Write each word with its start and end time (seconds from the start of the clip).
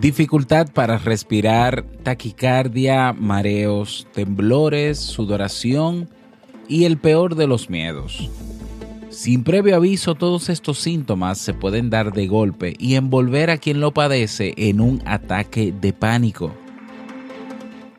Dificultad 0.00 0.68
para 0.72 0.96
respirar, 0.98 1.84
taquicardia, 2.04 3.12
mareos, 3.12 4.06
temblores, 4.12 4.98
sudoración 4.98 6.08
y 6.68 6.84
el 6.84 6.98
peor 6.98 7.34
de 7.34 7.48
los 7.48 7.68
miedos. 7.68 8.30
Sin 9.10 9.42
previo 9.42 9.74
aviso, 9.74 10.14
todos 10.14 10.48
estos 10.50 10.78
síntomas 10.78 11.38
se 11.38 11.52
pueden 11.52 11.90
dar 11.90 12.12
de 12.12 12.28
golpe 12.28 12.76
y 12.78 12.94
envolver 12.94 13.50
a 13.50 13.58
quien 13.58 13.80
lo 13.80 13.92
padece 13.92 14.54
en 14.56 14.80
un 14.80 15.02
ataque 15.04 15.72
de 15.72 15.92
pánico. 15.92 16.54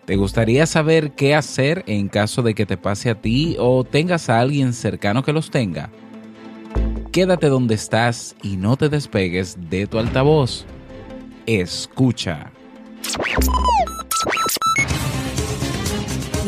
¿Te 0.10 0.16
gustaría 0.16 0.66
saber 0.66 1.12
qué 1.12 1.36
hacer 1.36 1.84
en 1.86 2.10
caso 2.10 2.42
de 2.42 2.56
que 2.56 2.66
te 2.66 2.78
pase 2.78 3.12
a 3.12 3.22
ti 3.22 3.56
o 3.60 3.84
tengas 3.84 4.28
a 4.28 4.40
alguien 4.40 4.74
cercano 4.74 5.22
que 5.22 5.34
los 5.34 5.52
tenga? 5.52 5.92
Quédate 7.12 7.48
donde 7.48 7.76
estás 7.76 8.36
y 8.42 8.58
no 8.58 8.76
te 8.76 8.90
despegues 8.90 9.56
de 9.70 9.86
tu 9.86 10.00
altavoz. 10.00 10.66
Escucha. 11.46 12.52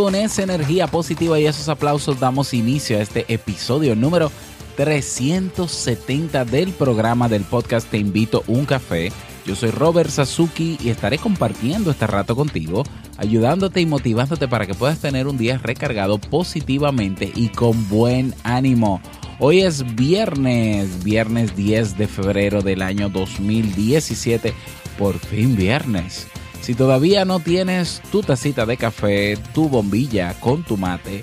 Con 0.00 0.14
esa 0.14 0.42
energía 0.42 0.86
positiva 0.86 1.38
y 1.38 1.44
esos 1.44 1.68
aplausos 1.68 2.18
damos 2.18 2.54
inicio 2.54 2.96
a 2.96 3.02
este 3.02 3.26
episodio 3.28 3.94
número 3.94 4.32
370 4.78 6.46
del 6.46 6.72
programa 6.72 7.28
del 7.28 7.42
podcast 7.42 7.86
Te 7.90 7.98
invito 7.98 8.42
un 8.46 8.64
café. 8.64 9.12
Yo 9.44 9.54
soy 9.54 9.70
Robert 9.70 10.08
Sasuki 10.08 10.78
y 10.80 10.88
estaré 10.88 11.18
compartiendo 11.18 11.90
este 11.90 12.06
rato 12.06 12.34
contigo, 12.34 12.82
ayudándote 13.18 13.82
y 13.82 13.86
motivándote 13.86 14.48
para 14.48 14.66
que 14.66 14.72
puedas 14.72 15.00
tener 15.00 15.26
un 15.26 15.36
día 15.36 15.58
recargado 15.58 16.16
positivamente 16.16 17.30
y 17.34 17.50
con 17.50 17.86
buen 17.90 18.34
ánimo. 18.42 19.02
Hoy 19.38 19.60
es 19.60 19.96
viernes, 19.96 21.04
viernes 21.04 21.54
10 21.56 21.98
de 21.98 22.08
febrero 22.08 22.62
del 22.62 22.80
año 22.80 23.10
2017, 23.10 24.54
por 24.96 25.18
fin 25.18 25.56
viernes. 25.56 26.26
Si 26.60 26.74
todavía 26.74 27.24
no 27.24 27.40
tienes 27.40 28.02
tu 28.12 28.22
tacita 28.22 28.66
de 28.66 28.76
café, 28.76 29.36
tu 29.54 29.68
bombilla 29.68 30.34
con 30.40 30.62
tu 30.62 30.76
mate, 30.76 31.22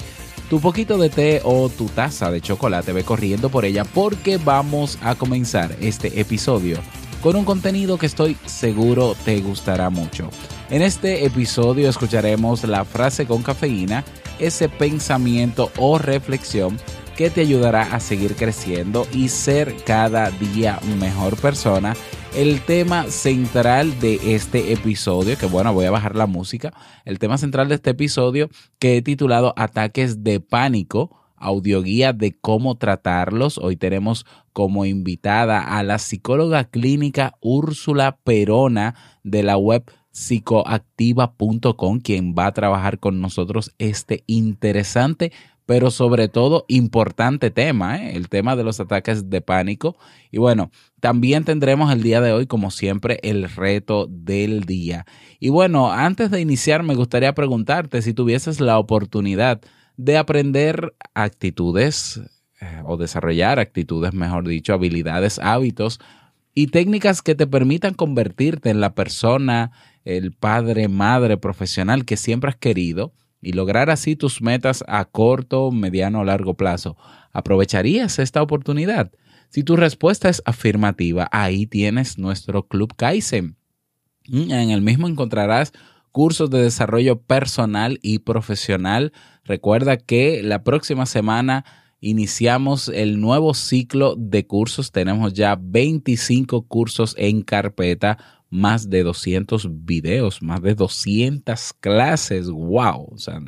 tu 0.49 0.59
poquito 0.59 0.97
de 0.97 1.09
té 1.09 1.41
o 1.43 1.69
tu 1.69 1.85
taza 1.85 2.31
de 2.31 2.41
chocolate, 2.41 2.93
ve 2.93 3.03
corriendo 3.03 3.49
por 3.49 3.65
ella 3.65 3.83
porque 3.83 4.37
vamos 4.37 4.97
a 5.01 5.15
comenzar 5.15 5.75
este 5.79 6.19
episodio 6.19 6.79
con 7.21 7.35
un 7.35 7.45
contenido 7.45 7.97
que 7.97 8.05
estoy 8.05 8.37
seguro 8.45 9.15
te 9.25 9.39
gustará 9.41 9.89
mucho. 9.89 10.29
En 10.69 10.81
este 10.81 11.25
episodio 11.25 11.89
escucharemos 11.89 12.63
la 12.63 12.85
frase 12.85 13.25
con 13.25 13.41
cafeína, 13.43 14.03
ese 14.39 14.69
pensamiento 14.69 15.71
o 15.77 15.97
reflexión 15.97 16.79
que 17.15 17.29
te 17.29 17.41
ayudará 17.41 17.83
a 17.93 17.99
seguir 17.99 18.35
creciendo 18.35 19.07
y 19.11 19.29
ser 19.29 19.75
cada 19.83 20.29
día 20.29 20.79
mejor 20.99 21.35
persona 21.37 21.95
el 22.37 22.61
tema 22.61 23.05
central 23.05 23.99
de 23.99 24.35
este 24.35 24.71
episodio, 24.71 25.35
que 25.39 25.47
bueno, 25.47 25.73
voy 25.73 25.85
a 25.85 25.91
bajar 25.91 26.15
la 26.15 26.27
música, 26.27 26.71
el 27.03 27.17
tema 27.17 27.39
central 27.39 27.67
de 27.67 27.73
este 27.73 27.89
episodio 27.89 28.47
que 28.77 28.95
he 28.95 29.01
titulado 29.01 29.55
Ataques 29.57 30.23
de 30.23 30.39
Pánico, 30.39 31.19
audioguía 31.35 32.13
de 32.13 32.37
cómo 32.39 32.75
tratarlos. 32.75 33.57
Hoy 33.57 33.75
tenemos 33.75 34.27
como 34.53 34.85
invitada 34.85 35.61
a 35.61 35.81
la 35.81 35.97
psicóloga 35.97 36.65
clínica 36.65 37.33
Úrsula 37.41 38.19
Perona 38.23 38.93
de 39.23 39.41
la 39.41 39.57
web 39.57 39.91
psicoactiva.com, 40.11 41.99
quien 42.01 42.35
va 42.37 42.45
a 42.45 42.53
trabajar 42.53 42.99
con 42.99 43.19
nosotros 43.19 43.73
este 43.79 44.23
interesante 44.27 45.31
pero 45.67 45.91
sobre 45.91 46.29
todo 46.29 46.63
importante 46.69 47.51
tema, 47.51 47.97
¿eh? 47.97 48.15
el 48.15 48.29
tema 48.29 48.55
de 48.55 48.63
los 48.63 48.79
ataques 48.79 49.29
de 49.29 49.41
pánico. 49.41 49.97
Y 50.31 50.37
bueno, 50.37 50.71
también 51.01 51.43
tendremos 51.43 51.91
el 51.91 52.01
día 52.01 52.21
de 52.21 52.31
hoy, 52.31 52.47
como 52.47 52.71
siempre, 52.71 53.19
el 53.21 53.49
reto 53.49 54.07
del 54.09 54.63
día. 54.63 55.05
Y 55.41 55.49
bueno, 55.49 55.91
antes 55.91 56.31
de 56.31 56.39
iniciar, 56.39 56.83
me 56.83 56.95
gustaría 56.95 57.35
preguntarte 57.35 58.01
si 58.01 58.13
tuvieses 58.13 58.61
la 58.61 58.79
oportunidad 58.79 59.59
de 59.97 60.17
aprender 60.17 60.95
actitudes 61.13 62.21
eh, 62.61 62.81
o 62.85 62.95
desarrollar 62.95 63.59
actitudes, 63.59 64.13
mejor 64.13 64.47
dicho, 64.47 64.73
habilidades, 64.73 65.37
hábitos 65.37 65.99
y 66.53 66.67
técnicas 66.67 67.21
que 67.21 67.35
te 67.35 67.45
permitan 67.45 67.93
convertirte 67.93 68.69
en 68.69 68.79
la 68.79 68.95
persona, 68.95 69.73
el 70.05 70.31
padre, 70.31 70.87
madre 70.87 71.35
profesional 71.35 72.05
que 72.05 72.15
siempre 72.15 72.51
has 72.51 72.55
querido 72.55 73.11
y 73.41 73.53
lograr 73.53 73.89
así 73.89 74.15
tus 74.15 74.41
metas 74.41 74.83
a 74.87 75.05
corto, 75.05 75.71
mediano 75.71 76.19
o 76.19 76.23
largo 76.23 76.55
plazo. 76.55 76.97
¿Aprovecharías 77.31 78.19
esta 78.19 78.41
oportunidad? 78.41 79.11
Si 79.49 79.63
tu 79.63 79.75
respuesta 79.75 80.29
es 80.29 80.41
afirmativa, 80.45 81.29
ahí 81.31 81.67
tienes 81.67 82.17
nuestro 82.17 82.67
Club 82.67 82.95
Kaizen. 82.95 83.55
Mm, 84.27 84.51
en 84.51 84.69
el 84.71 84.81
mismo 84.81 85.07
encontrarás 85.07 85.71
cursos 86.11 86.49
de 86.49 86.61
desarrollo 86.61 87.21
personal 87.21 87.99
y 88.01 88.19
profesional. 88.19 89.13
Recuerda 89.43 89.97
que 89.97 90.41
la 90.43 90.63
próxima 90.63 91.05
semana 91.05 91.63
iniciamos 91.99 92.89
el 92.89 93.21
nuevo 93.21 93.53
ciclo 93.53 94.15
de 94.17 94.45
cursos. 94.45 94.91
Tenemos 94.91 95.33
ya 95.33 95.57
25 95.59 96.63
cursos 96.63 97.15
en 97.17 97.41
carpeta 97.41 98.17
más 98.49 98.89
de 98.89 99.03
200 99.03 99.67
videos, 99.85 100.41
más 100.41 100.61
de 100.61 100.75
200 100.75 101.73
clases. 101.73 102.49
¡Wow! 102.49 103.09
O 103.13 103.17
sea, 103.17 103.41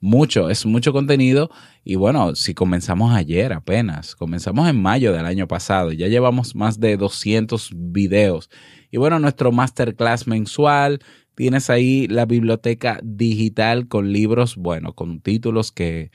mucho, 0.00 0.50
es 0.50 0.66
mucho 0.66 0.92
contenido. 0.92 1.50
Y 1.84 1.94
bueno, 1.96 2.34
si 2.34 2.54
comenzamos 2.54 3.14
ayer 3.14 3.52
apenas, 3.52 4.16
comenzamos 4.16 4.68
en 4.68 4.80
mayo 4.80 5.12
del 5.12 5.26
año 5.26 5.46
pasado, 5.46 5.92
ya 5.92 6.08
llevamos 6.08 6.54
más 6.54 6.80
de 6.80 6.96
200 6.96 7.70
videos. 7.74 8.50
Y 8.90 8.96
bueno, 8.96 9.18
nuestro 9.18 9.52
masterclass 9.52 10.26
mensual, 10.26 11.00
tienes 11.34 11.70
ahí 11.70 12.06
la 12.08 12.26
biblioteca 12.26 13.00
digital 13.02 13.88
con 13.88 14.12
libros, 14.12 14.56
bueno, 14.56 14.94
con 14.94 15.20
títulos 15.20 15.72
que, 15.72 16.10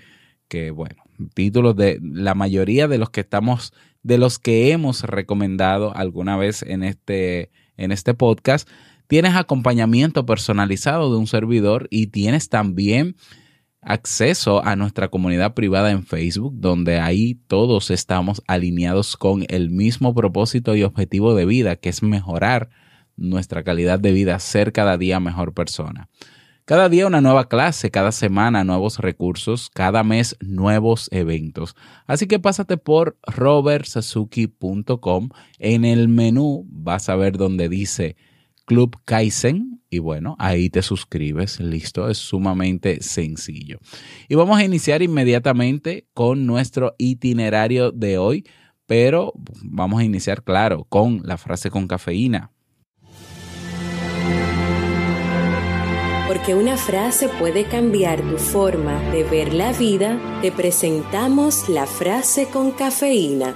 que 0.48 0.72
bueno, 0.72 1.04
títulos 1.34 1.76
de 1.76 2.00
la 2.02 2.36
mayoría 2.36 2.88
de 2.88 2.98
los 2.98 3.10
que 3.10 3.22
estamos, 3.22 3.74
de 4.04 4.18
los 4.18 4.40
que 4.40 4.72
hemos 4.72 5.04
recomendado 5.04 5.96
alguna 5.96 6.38
vez 6.38 6.62
en 6.62 6.84
este 6.84 7.50
en 7.78 7.92
este 7.92 8.14
podcast, 8.14 8.70
tienes 9.08 9.36
acompañamiento 9.36 10.26
personalizado 10.26 11.12
de 11.12 11.18
un 11.18 11.28
servidor 11.28 11.88
y 11.90 12.08
tienes 12.08 12.50
también 12.50 13.16
acceso 13.82 14.66
a 14.66 14.76
nuestra 14.76 15.10
comunidad 15.10 15.54
privada 15.54 15.92
en 15.92 16.04
Facebook, 16.04 16.56
donde 16.58 17.00
ahí 17.00 17.36
todos 17.48 17.92
estamos 17.92 18.42
alineados 18.48 19.16
con 19.16 19.46
el 19.48 19.70
mismo 19.70 20.16
propósito 20.16 20.76
y 20.76 20.84
objetivo 20.84 21.36
de 21.36 21.46
vida, 21.46 21.76
que 21.76 21.90
es 21.90 22.02
mejorar 22.02 22.70
nuestra 23.16 23.64
calidad 23.64 24.00
de 24.00 24.12
vida, 24.12 24.40
ser 24.40 24.74
cada 24.74 24.98
día 24.98 25.20
mejor 25.20 25.54
persona. 25.54 26.10
Cada 26.68 26.90
día 26.90 27.06
una 27.06 27.22
nueva 27.22 27.48
clase, 27.48 27.92
cada 27.92 28.12
semana 28.12 28.64
nuevos 28.64 28.98
recursos, 28.98 29.70
cada 29.72 30.04
mes 30.04 30.36
nuevos 30.40 31.10
eventos. 31.12 31.76
Así 32.08 32.26
que 32.26 32.40
pásate 32.40 32.78
por 32.78 33.20
robertsazuki.com. 33.22 35.30
En 35.60 35.86
el 35.86 36.08
menú 36.08 36.66
vas 36.68 37.08
a 37.10 37.16
ver 37.16 37.38
donde 37.38 37.70
dice 37.70 38.16
Club 38.66 38.98
Kaizen 39.06 39.84
y 39.92 40.00
bueno, 40.00 40.36
ahí 40.40 40.72
te 40.72 40.82
suscribes, 40.82 41.60
listo, 41.60 42.10
es 42.10 42.18
sumamente 42.18 43.04
sencillo. 43.04 43.78
Y 44.28 44.34
vamos 44.34 44.58
a 44.58 44.64
iniciar 44.64 45.04
inmediatamente 45.04 46.08
con 46.16 46.48
nuestro 46.48 46.96
itinerario 46.98 47.92
de 47.92 48.18
hoy, 48.18 48.44
pero 48.88 49.34
vamos 49.62 50.00
a 50.00 50.04
iniciar, 50.04 50.44
claro, 50.44 50.86
con 50.86 51.22
la 51.26 51.38
frase 51.38 51.70
con 51.70 51.88
cafeína. 51.88 52.55
Porque 56.28 56.56
una 56.56 56.76
frase 56.76 57.30
puede 57.30 57.66
cambiar 57.66 58.22
tu 58.22 58.38
forma 58.38 59.00
de 59.12 59.24
ver 59.24 59.54
la 59.54 59.74
vida, 59.74 60.20
te 60.42 60.52
presentamos 60.52 61.70
la 61.70 61.86
frase 61.86 62.48
con 62.48 62.72
cafeína. 62.72 63.54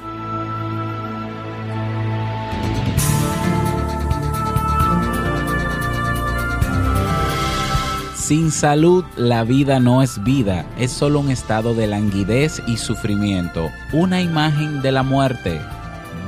Sin 8.16 8.52
salud, 8.52 9.04
la 9.16 9.44
vida 9.44 9.80
no 9.80 10.04
es 10.04 10.24
vida, 10.24 10.68
es 10.78 10.92
solo 10.92 11.20
un 11.22 11.32
estado 11.32 11.74
de 11.74 11.88
languidez 11.88 12.62
y 12.68 12.78
sufrimiento, 12.78 13.72
una 13.92 14.22
imagen 14.22 14.84
de 14.84 14.92
la 14.92 15.02
muerte. 15.02 15.60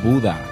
Buda. 0.03 0.50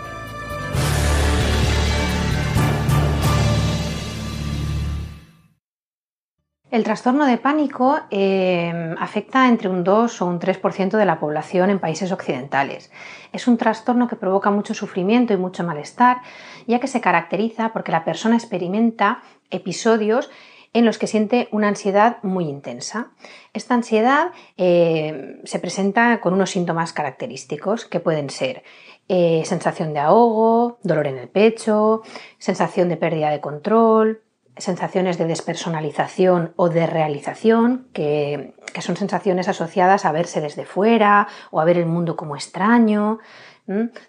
El 6.80 6.86
trastorno 6.86 7.26
de 7.26 7.38
pánico 7.38 8.00
eh, 8.10 8.96
afecta 9.00 9.50
entre 9.50 9.68
un 9.68 9.84
2 9.84 10.22
o 10.22 10.26
un 10.26 10.40
3% 10.40 10.92
de 10.92 11.06
la 11.06 11.20
población 11.20 11.70
en 11.70 11.78
países 11.78 12.10
occidentales. 12.14 12.90
Es 13.34 13.50
un 13.50 13.58
trastorno 13.58 14.08
que 14.08 14.16
provoca 14.16 14.50
mucho 14.50 14.74
sufrimiento 14.74 15.34
y 15.34 15.36
mucho 15.36 15.66
malestar, 15.66 16.22
ya 16.68 16.80
que 16.80 16.88
se 16.88 17.02
caracteriza 17.02 17.74
porque 17.74 17.92
la 17.92 18.06
persona 18.06 18.38
experimenta 18.38 19.22
episodios 19.50 20.30
en 20.72 20.86
los 20.86 20.98
que 20.98 21.08
siente 21.08 21.50
una 21.52 21.68
ansiedad 21.68 22.20
muy 22.24 22.46
intensa. 22.46 23.12
Esta 23.52 23.74
ansiedad 23.74 24.32
eh, 24.56 25.42
se 25.44 25.60
presenta 25.60 26.22
con 26.22 26.34
unos 26.34 26.52
síntomas 26.52 26.94
característicos 26.94 27.84
que 27.84 28.00
pueden 28.00 28.30
ser 28.30 28.64
eh, 29.10 29.42
sensación 29.44 29.92
de 29.92 30.00
ahogo, 30.00 30.80
dolor 30.84 31.08
en 31.08 31.18
el 31.18 31.28
pecho, 31.28 32.04
sensación 32.38 32.88
de 32.88 32.96
pérdida 32.96 33.32
de 33.32 33.42
control, 33.42 34.22
sensaciones 34.60 35.18
de 35.18 35.26
despersonalización 35.26 36.54
o 36.56 36.70
de 36.70 36.86
realización, 36.86 37.88
que, 37.94 38.54
son 38.82 38.96
sensaciones 38.96 39.48
asociadas 39.48 40.06
a 40.06 40.12
verse 40.12 40.42
desde 40.42 40.66
fuera 40.66 41.28
o 41.52 41.60
a 41.60 41.66
ver 41.66 41.78
el 41.78 41.86
mundo 41.86 42.16
como 42.16 42.36
extraño. 42.36 43.20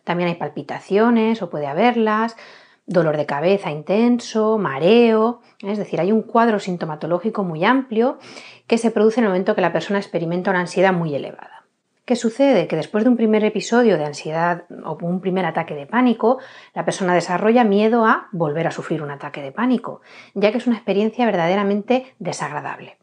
También 0.05 0.29
hay 0.29 0.37
palpitaciones 0.37 1.43
o 1.43 1.51
puede 1.51 1.67
haberlas, 1.67 2.37
dolor 2.87 3.17
de 3.17 3.27
cabeza 3.27 3.71
intenso, 3.71 4.59
mareo, 4.59 5.41
es 5.63 5.79
decir, 5.79 6.01
hay 6.01 6.13
un 6.13 6.23
cuadro 6.23 6.59
sintomatológico 6.59 7.45
muy 7.45 7.65
amplio 7.65 8.19
que 8.67 8.79
se 8.79 8.91
produce 8.91 9.21
en 9.21 9.25
el 9.25 9.31
momento 9.31 9.55
que 9.55 9.61
la 9.61 9.73
persona 9.73 9.99
experimenta 9.99 10.51
una 10.51 10.61
ansiedad 10.61 10.93
muy 10.93 11.15
elevada. 11.15 11.60
¿Qué 12.11 12.17
sucede? 12.17 12.67
Que 12.67 12.75
después 12.75 13.05
de 13.05 13.11
un 13.11 13.17
primer 13.17 13.45
episodio 13.45 13.97
de 13.97 14.05
ansiedad 14.05 14.65
o 14.85 14.99
un 15.01 15.21
primer 15.21 15.47
ataque 15.47 15.77
de 15.77 15.87
pánico, 15.87 16.41
la 16.75 16.85
persona 16.85 17.15
desarrolla 17.15 17.63
miedo 17.63 18.05
a 18.05 18.27
volver 18.33 18.67
a 18.67 18.73
sufrir 18.73 19.01
un 19.01 19.13
ataque 19.13 19.41
de 19.41 19.53
pánico, 19.53 20.01
ya 20.35 20.51
que 20.51 20.59
es 20.59 20.67
una 20.67 20.75
experiencia 20.75 21.25
verdaderamente 21.25 22.13
desagradable. 22.19 22.97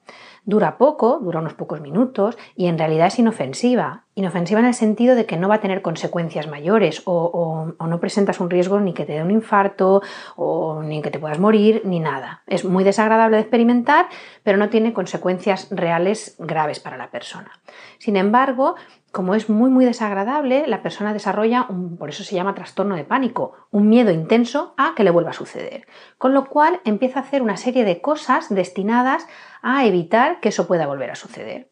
Dura 0.48 0.78
poco, 0.78 1.20
dura 1.20 1.42
unos 1.42 1.56
pocos 1.56 1.82
minutos 1.82 2.38
y 2.56 2.68
en 2.68 2.78
realidad 2.78 3.08
es 3.08 3.20
inofensiva. 3.20 4.06
Inofensiva 4.16 4.62
en 4.62 4.68
el 4.68 4.74
sentido 4.74 5.14
de 5.14 5.26
que 5.26 5.36
no 5.36 5.50
va 5.50 5.56
a 5.56 5.60
tener 5.60 5.82
consecuencias 5.82 6.48
mayores 6.48 7.02
o, 7.04 7.74
no 7.78 8.00
presentas 8.00 8.40
un 8.40 8.50
riesgo 8.50 8.80
ni 8.80 8.94
que 8.94 9.04
te 9.04 9.12
dé 9.12 9.22
un 9.22 9.32
infarto 9.32 10.02
o 10.38 10.82
ni 10.84 11.02
que 11.02 11.12
te 11.12 11.20
puedas 11.20 11.38
morir 11.38 11.82
ni 11.84 12.00
nada. 12.00 12.44
Es 12.48 12.64
muy 12.64 12.86
desagradable 12.86 13.36
de 13.36 13.42
experimentar, 13.42 14.08
pero 14.44 14.58
no 14.58 14.70
tiene 14.70 14.94
consecuencias 14.94 15.68
reales 15.70 16.38
graves 16.40 16.80
para 16.80 16.96
la 16.96 17.12
persona. 17.12 17.52
Sin 17.98 18.16
embargo, 18.16 18.76
como 19.12 19.36
es 19.36 19.50
muy 19.50 19.70
muy 19.70 19.86
desagradable, 19.86 20.68
la 20.68 20.82
persona 20.82 21.14
desarrolla, 21.14 21.66
un, 21.70 21.98
por 21.98 22.10
eso 22.10 22.24
se 22.24 22.36
llama 22.36 22.56
trastorno 22.56 22.96
de 22.96 23.04
pánico, 23.04 23.54
un 23.72 23.90
miedo 23.90 24.12
intenso 24.12 24.74
a 24.78 24.94
que 24.96 25.04
le 25.04 25.12
vuelva 25.12 25.32
a 25.32 25.34
suceder. 25.34 25.88
Con 26.18 26.34
lo 26.34 26.46
cual 26.46 26.82
empieza 26.86 27.20
a 27.20 27.24
hacer 27.24 27.42
una 27.42 27.58
serie 27.58 27.86
de 27.86 28.02
cosas 28.02 28.54
destinadas 28.54 29.28
a 29.62 29.86
evitar 29.86 30.40
que 30.40 30.50
eso 30.50 30.68
pueda 30.68 30.88
volver 30.88 31.12
a 31.12 31.16
suceder. 31.16 31.70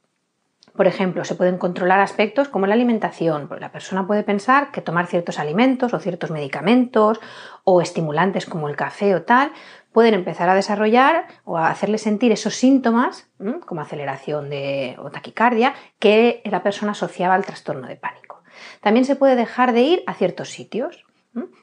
Por 0.75 0.87
ejemplo, 0.87 1.23
se 1.23 1.35
pueden 1.35 1.57
controlar 1.57 2.01
aspectos 2.01 2.49
como 2.49 2.67
la 2.67 2.73
alimentación, 2.73 3.49
la 3.59 3.71
persona 3.71 4.05
puede 4.05 4.23
pensar 4.23 4.71
que 4.71 4.81
tomar 4.81 5.07
ciertos 5.07 5.39
alimentos 5.39 5.93
o 5.93 5.99
ciertos 5.99 6.31
medicamentos 6.31 7.21
o 7.63 7.81
estimulantes 7.81 8.45
como 8.45 8.67
el 8.67 8.75
café 8.75 9.15
o 9.15 9.21
tal 9.21 9.51
pueden 9.95 10.13
empezar 10.13 10.49
a 10.49 10.55
desarrollar 10.55 11.25
o 11.45 11.57
a 11.57 11.69
hacerle 11.69 11.97
sentir 11.97 12.33
esos 12.33 12.55
síntomas, 12.55 13.29
como 13.65 13.79
aceleración 13.79 14.49
de, 14.49 14.97
o 14.99 15.09
taquicardia, 15.09 15.73
que 15.99 16.41
la 16.43 16.63
persona 16.63 16.91
asociaba 16.91 17.33
al 17.33 17.45
trastorno 17.45 17.87
de 17.87 17.95
pánico. 17.95 18.43
También 18.81 19.05
se 19.05 19.15
puede 19.15 19.37
dejar 19.37 19.71
de 19.71 19.83
ir 19.83 20.03
a 20.05 20.13
ciertos 20.13 20.49
sitios, 20.49 21.05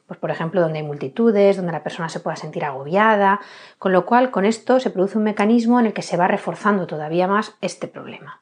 pues 0.06 0.18
por 0.18 0.30
ejemplo 0.30 0.62
donde 0.62 0.78
hay 0.78 0.84
multitudes, 0.84 1.58
donde 1.58 1.72
la 1.72 1.82
persona 1.82 2.08
se 2.08 2.20
pueda 2.20 2.36
sentir 2.36 2.64
agobiada, 2.64 3.38
con 3.78 3.92
lo 3.92 4.06
cual 4.06 4.30
con 4.30 4.46
esto 4.46 4.80
se 4.80 4.88
produce 4.88 5.18
un 5.18 5.24
mecanismo 5.24 5.78
en 5.78 5.84
el 5.84 5.92
que 5.92 6.00
se 6.00 6.16
va 6.16 6.26
reforzando 6.26 6.86
todavía 6.86 7.28
más 7.28 7.58
este 7.60 7.86
problema. 7.86 8.40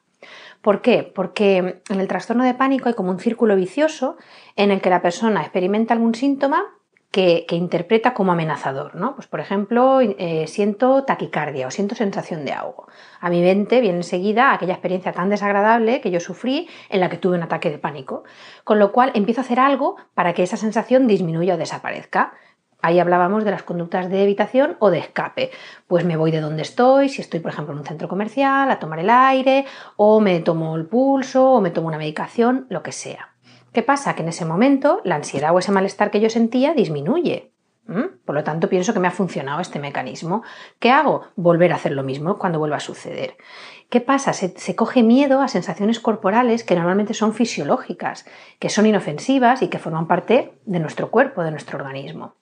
¿Por 0.61 0.81
qué? 0.81 1.03
Porque 1.03 1.81
en 1.89 1.99
el 1.99 2.07
trastorno 2.07 2.45
de 2.45 2.53
pánico 2.53 2.87
hay 2.87 2.95
como 2.95 3.11
un 3.11 3.19
círculo 3.19 3.57
vicioso 3.57 4.15
en 4.55 4.71
el 4.71 4.79
que 4.79 4.89
la 4.89 5.01
persona 5.01 5.41
experimenta 5.41 5.93
algún 5.93 6.15
síntoma 6.15 6.63
que, 7.11 7.45
interpreta 7.51 8.13
como 8.13 8.31
amenazador, 8.31 8.95
¿no? 8.95 9.15
Pues 9.15 9.27
por 9.27 9.41
ejemplo, 9.41 9.99
eh, 10.01 10.45
siento 10.47 11.03
taquicardia 11.03 11.67
o 11.67 11.71
siento 11.71 11.93
sensación 11.93 12.45
de 12.45 12.53
ahogo. 12.53 12.87
A 13.19 13.29
mi 13.29 13.41
mente 13.41 13.81
viene 13.81 13.97
enseguida 13.97 14.53
aquella 14.53 14.73
experiencia 14.73 15.11
tan 15.11 15.29
desagradable 15.29 15.99
que 15.99 16.09
yo 16.09 16.21
sufrí 16.21 16.69
en 16.89 17.01
la 17.01 17.09
que 17.09 17.17
tuve 17.17 17.35
un 17.35 17.43
ataque 17.43 17.69
de 17.69 17.77
pánico, 17.77 18.23
con 18.63 18.79
lo 18.79 18.93
cual 18.93 19.11
empiezo 19.13 19.41
a 19.41 19.43
hacer 19.43 19.59
algo 19.59 19.97
para 20.13 20.33
que 20.33 20.43
esa 20.43 20.55
sensación 20.55 21.05
disminuya 21.05 21.55
o 21.55 21.57
desaparezca. 21.57 22.33
Ahí 22.81 22.99
hablábamos 22.99 23.43
de 23.43 23.51
las 23.51 23.61
conductas 23.61 24.09
de 24.09 24.23
evitación 24.23 24.77
o 24.79 24.89
de 24.89 24.99
escape. 24.99 25.51
Pues 25.87 26.05
me 26.05 26.17
voy 26.17 26.31
de 26.31 26.39
donde 26.39 26.63
estoy, 26.63 27.09
si 27.09 27.21
estoy, 27.21 27.41
por 27.41 27.51
ejemplo, 27.51 27.73
en 27.73 27.79
un 27.79 27.85
centro 27.85 28.07
comercial, 28.07 28.71
a 28.71 28.79
tomar 28.79 28.99
el 28.99 29.09
aire, 29.09 29.65
o 29.97 30.19
me 30.19 30.39
tomo 30.39 30.77
el 30.77 30.85
pulso, 30.85 31.51
o 31.51 31.61
me 31.61 31.69
tomo 31.69 31.89
una 31.89 31.99
medicación, 31.99 32.65
lo 32.69 32.81
que 32.81 32.91
sea. 32.91 33.30
¿Qué 33.73 33.83
pasa? 33.83 34.15
Que 34.15 34.23
en 34.23 34.29
ese 34.29 34.45
momento 34.45 35.01
la 35.03 35.15
ansiedad 35.15 35.53
o 35.55 35.59
ese 35.59 35.71
malestar 35.71 36.11
que 36.11 36.19
yo 36.19 36.29
sentía 36.29 36.73
disminuye. 36.73 37.51
Por 38.25 38.35
lo 38.35 38.43
tanto, 38.43 38.69
pienso 38.69 38.93
que 38.93 38.99
me 39.01 39.09
ha 39.09 39.11
funcionado 39.11 39.59
este 39.59 39.79
mecanismo. 39.79 40.43
¿Qué 40.79 40.91
hago? 40.91 41.23
Volver 41.35 41.73
a 41.73 41.75
hacer 41.75 41.91
lo 41.91 42.03
mismo 42.03 42.37
cuando 42.37 42.59
vuelva 42.59 42.77
a 42.77 42.81
suceder. 42.81 43.35
¿Qué 43.89 43.99
pasa? 43.99 44.31
Se, 44.31 44.57
se, 44.57 44.75
coge 44.75 45.03
miedo 45.03 45.41
a 45.41 45.49
sensaciones 45.49 45.99
corporales 45.99 46.63
que 46.63 46.75
normalmente 46.75 47.13
son 47.13 47.33
fisiológicas, 47.33 48.25
que 48.59 48.69
son 48.69 48.85
inofensivas 48.85 49.61
y 49.61 49.67
que 49.67 49.79
forman 49.79 50.07
parte 50.07 50.53
de 50.65 50.79
nuestro 50.79 51.11
cuerpo, 51.11 51.43
de 51.43 51.51
nuestro 51.51 51.77
organismo. 51.77 52.35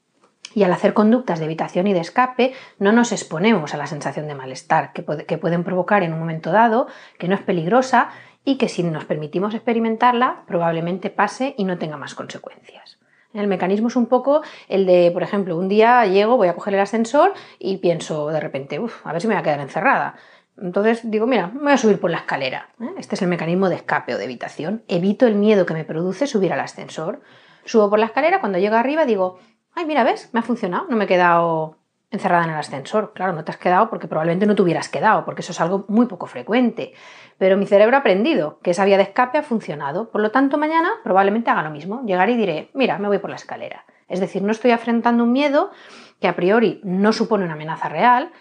Y 0.55 0.63
al 0.63 0.73
hacer 0.73 0.93
conductas 0.93 1.39
de 1.39 1.45
evitación 1.45 1.87
y 1.87 1.93
de 1.93 1.99
escape, 1.99 2.53
no 2.79 2.91
nos 2.91 3.11
exponemos 3.11 3.73
a 3.73 3.77
la 3.77 3.87
sensación 3.87 4.27
de 4.27 4.35
malestar 4.35 4.93
que, 4.93 5.03
pueden 5.03 5.63
provocar 5.63 6.01
en 6.01 6.13
un 6.13 6.19
momento 6.19 6.51
dado, 6.51 6.87
que 7.19 7.27
no 7.27 7.35
es 7.35 7.41
peligrosa 7.41 8.09
y 8.49 8.57
que 8.57 8.67
si 8.67 8.81
nos 8.81 9.05
permitimos 9.05 9.53
experimentarla, 9.53 10.41
probablemente 10.47 11.11
pase 11.11 11.53
y 11.55 11.65
no 11.65 11.77
tenga 11.77 11.97
más 11.97 12.15
consecuencias. 12.15 12.97
El 13.31 13.45
mecanismo 13.45 13.89
es 13.89 13.95
un 13.95 14.07
poco 14.07 14.41
el 14.67 14.87
de, 14.87 15.11
por 15.13 15.21
ejemplo, 15.21 15.55
un 15.55 15.69
día 15.69 16.03
llego, 16.07 16.35
voy 16.35 16.47
a 16.47 16.55
coger 16.55 16.73
el 16.73 16.79
ascensor 16.79 17.33
y 17.59 17.77
pienso 17.77 18.29
de 18.29 18.39
repente, 18.39 18.79
uff, 18.79 19.05
a 19.05 19.13
ver 19.13 19.21
si 19.21 19.27
me 19.27 19.35
voy 19.35 19.41
a 19.41 19.43
quedar 19.43 19.59
encerrada. 19.59 20.15
Entonces 20.59 21.01
digo, 21.03 21.27
mira, 21.27 21.45
me 21.45 21.61
voy 21.61 21.73
a 21.73 21.77
subir 21.77 21.99
por 21.99 22.09
la 22.09 22.17
escalera. 22.17 22.69
¿eh? 22.81 22.89
Este 22.97 23.13
es 23.13 23.21
el 23.21 23.27
mecanismo 23.27 23.69
de 23.69 23.75
escape 23.75 24.15
o 24.15 24.17
de 24.17 24.23
evitación. 24.23 24.81
Evito 24.87 25.27
el 25.27 25.35
miedo 25.35 25.67
que 25.67 25.75
me 25.75 25.83
produce 25.83 26.25
subir 26.25 26.51
al 26.51 26.59
ascensor. 26.59 27.21
Subo 27.65 27.87
por 27.87 27.99
la 27.99 28.07
escalera, 28.07 28.39
cuando 28.39 28.57
llego 28.57 28.77
arriba 28.77 29.05
digo, 29.05 29.37
ay, 29.75 29.85
mira, 29.85 30.03
ves, 30.03 30.31
me 30.33 30.39
ha 30.39 30.43
funcionado, 30.43 30.87
no 30.89 30.97
me 30.97 31.03
he 31.03 31.07
quedado 31.07 31.77
encerrada 32.11 32.45
en 32.45 32.51
el 32.51 32.57
ascensor. 32.57 33.13
Claro, 33.13 33.33
no 33.33 33.43
te 33.43 33.51
has 33.51 33.57
quedado 33.57 33.89
porque 33.89 34.07
probablemente 34.07 34.45
no 34.45 34.55
te 34.55 34.61
hubieras 34.61 34.89
quedado, 34.89 35.25
porque 35.25 35.41
eso 35.41 35.51
es 35.51 35.61
algo 35.61 35.85
muy 35.87 36.07
poco 36.07 36.25
frecuente. 36.25 36.93
Pero 37.37 37.57
mi 37.57 37.65
cerebro 37.65 37.95
ha 37.95 37.99
aprendido 37.99 38.59
que 38.61 38.71
esa 38.71 38.85
vía 38.85 38.97
de 38.97 39.03
escape 39.03 39.37
ha 39.37 39.43
funcionado. 39.43 40.09
Por 40.09 40.21
lo 40.21 40.31
tanto, 40.31 40.57
mañana 40.57 40.89
probablemente 41.03 41.49
haga 41.49 41.63
lo 41.63 41.69
mismo. 41.69 42.03
Llegaré 42.05 42.33
y 42.33 42.37
diré, 42.37 42.69
mira, 42.73 42.97
me 42.97 43.07
voy 43.07 43.19
por 43.19 43.29
la 43.29 43.35
escalera. 43.35 43.85
Es 44.07 44.19
decir, 44.19 44.41
no 44.41 44.51
estoy 44.51 44.71
afrontando 44.71 45.23
un 45.23 45.31
miedo 45.31 45.71
que 46.19 46.27
a 46.27 46.35
priori 46.35 46.81
no 46.83 47.13
supone 47.13 47.45
una 47.45 47.53
amenaza 47.53 47.89
real 47.89 48.31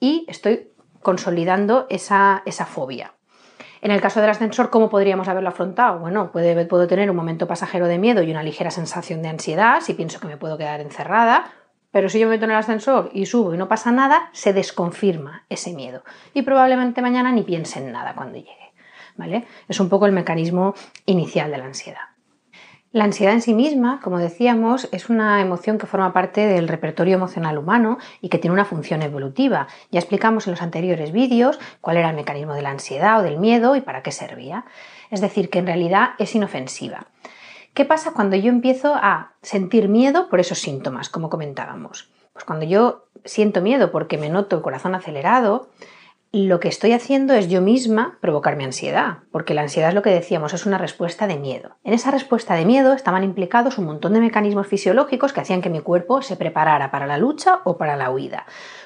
y 0.00 0.24
estoy 0.28 0.72
consolidando 1.02 1.86
esa, 1.90 2.42
esa 2.46 2.66
fobia. 2.66 3.12
En 3.80 3.92
el 3.92 4.00
caso 4.00 4.20
del 4.20 4.30
ascensor, 4.30 4.70
¿cómo 4.70 4.88
podríamos 4.88 5.28
haberlo 5.28 5.50
afrontado? 5.50 6.00
Bueno, 6.00 6.32
puede, 6.32 6.66
puedo 6.66 6.88
tener 6.88 7.10
un 7.10 7.16
momento 7.16 7.46
pasajero 7.46 7.86
de 7.86 7.98
miedo 7.98 8.22
y 8.22 8.30
una 8.30 8.42
ligera 8.42 8.72
sensación 8.72 9.22
de 9.22 9.28
ansiedad 9.28 9.80
si 9.80 9.94
pienso 9.94 10.18
que 10.18 10.26
me 10.26 10.36
puedo 10.36 10.58
quedar 10.58 10.80
encerrada, 10.80 11.52
pero 11.98 12.08
si 12.08 12.20
yo 12.20 12.28
me 12.28 12.36
meto 12.36 12.44
en 12.44 12.52
el 12.52 12.58
ascensor 12.58 13.10
y 13.12 13.26
subo 13.26 13.52
y 13.54 13.58
no 13.58 13.66
pasa 13.66 13.90
nada, 13.90 14.30
se 14.30 14.52
desconfirma 14.52 15.42
ese 15.48 15.72
miedo 15.72 16.04
y 16.32 16.42
probablemente 16.42 17.02
mañana 17.02 17.32
ni 17.32 17.42
piense 17.42 17.80
en 17.80 17.90
nada 17.90 18.14
cuando 18.14 18.38
llegue. 18.38 18.72
¿Vale? 19.16 19.48
Es 19.66 19.80
un 19.80 19.88
poco 19.88 20.06
el 20.06 20.12
mecanismo 20.12 20.74
inicial 21.06 21.50
de 21.50 21.58
la 21.58 21.64
ansiedad. 21.64 22.02
La 22.92 23.02
ansiedad 23.02 23.34
en 23.34 23.42
sí 23.42 23.52
misma, 23.52 23.98
como 24.00 24.20
decíamos, 24.20 24.88
es 24.92 25.10
una 25.10 25.40
emoción 25.40 25.76
que 25.76 25.88
forma 25.88 26.12
parte 26.12 26.46
del 26.46 26.68
repertorio 26.68 27.16
emocional 27.16 27.58
humano 27.58 27.98
y 28.20 28.28
que 28.28 28.38
tiene 28.38 28.54
una 28.54 28.64
función 28.64 29.02
evolutiva. 29.02 29.66
Ya 29.90 29.98
explicamos 29.98 30.46
en 30.46 30.52
los 30.52 30.62
anteriores 30.62 31.10
vídeos 31.10 31.58
cuál 31.80 31.96
era 31.96 32.10
el 32.10 32.14
mecanismo 32.14 32.54
de 32.54 32.62
la 32.62 32.70
ansiedad 32.70 33.18
o 33.18 33.22
del 33.24 33.38
miedo 33.38 33.74
y 33.74 33.80
para 33.80 34.04
qué 34.04 34.12
servía. 34.12 34.66
Es 35.10 35.20
decir, 35.20 35.50
que 35.50 35.58
en 35.58 35.66
realidad 35.66 36.10
es 36.20 36.32
inofensiva. 36.36 37.08
¿Qué 37.74 37.84
pasa 37.84 38.12
cuando 38.12 38.36
yo 38.36 38.48
empiezo 38.48 38.94
a 38.94 39.34
sentir 39.42 39.88
miedo 39.88 40.28
por 40.28 40.40
esos 40.40 40.58
síntomas, 40.58 41.08
como 41.08 41.30
comentábamos? 41.30 42.10
Pues 42.32 42.44
cuando 42.44 42.64
yo 42.64 43.06
siento 43.24 43.60
miedo 43.60 43.90
porque 43.90 44.18
me 44.18 44.30
noto 44.30 44.56
el 44.56 44.62
corazón 44.62 44.94
acelerado, 44.94 45.68
lo 46.30 46.60
que 46.60 46.68
estoy 46.68 46.92
haciendo 46.92 47.32
es 47.32 47.48
yo 47.48 47.62
misma 47.62 48.18
provocarme 48.20 48.64
ansiedad, 48.64 49.20
porque 49.32 49.54
la 49.54 49.62
ansiedad 49.62 49.88
es 49.88 49.94
lo 49.94 50.02
que 50.02 50.10
decíamos, 50.10 50.52
es 50.52 50.66
una 50.66 50.76
respuesta 50.76 51.26
de 51.26 51.38
miedo. 51.38 51.76
En 51.84 51.94
esa 51.94 52.10
respuesta 52.10 52.54
de 52.54 52.66
miedo 52.66 52.92
estaban 52.92 53.24
implicados 53.24 53.78
un 53.78 53.86
montón 53.86 54.12
de 54.12 54.20
mecanismos 54.20 54.66
fisiológicos 54.66 55.32
que 55.32 55.40
hacían 55.40 55.62
que 55.62 55.70
mi 55.70 55.80
cuerpo 55.80 56.20
se 56.20 56.36
preparara 56.36 56.90
para 56.90 57.06
la 57.06 57.16
lucha 57.16 57.60
o 57.64 57.78
para 57.78 57.96
la 57.96 58.10
huida. 58.10 58.44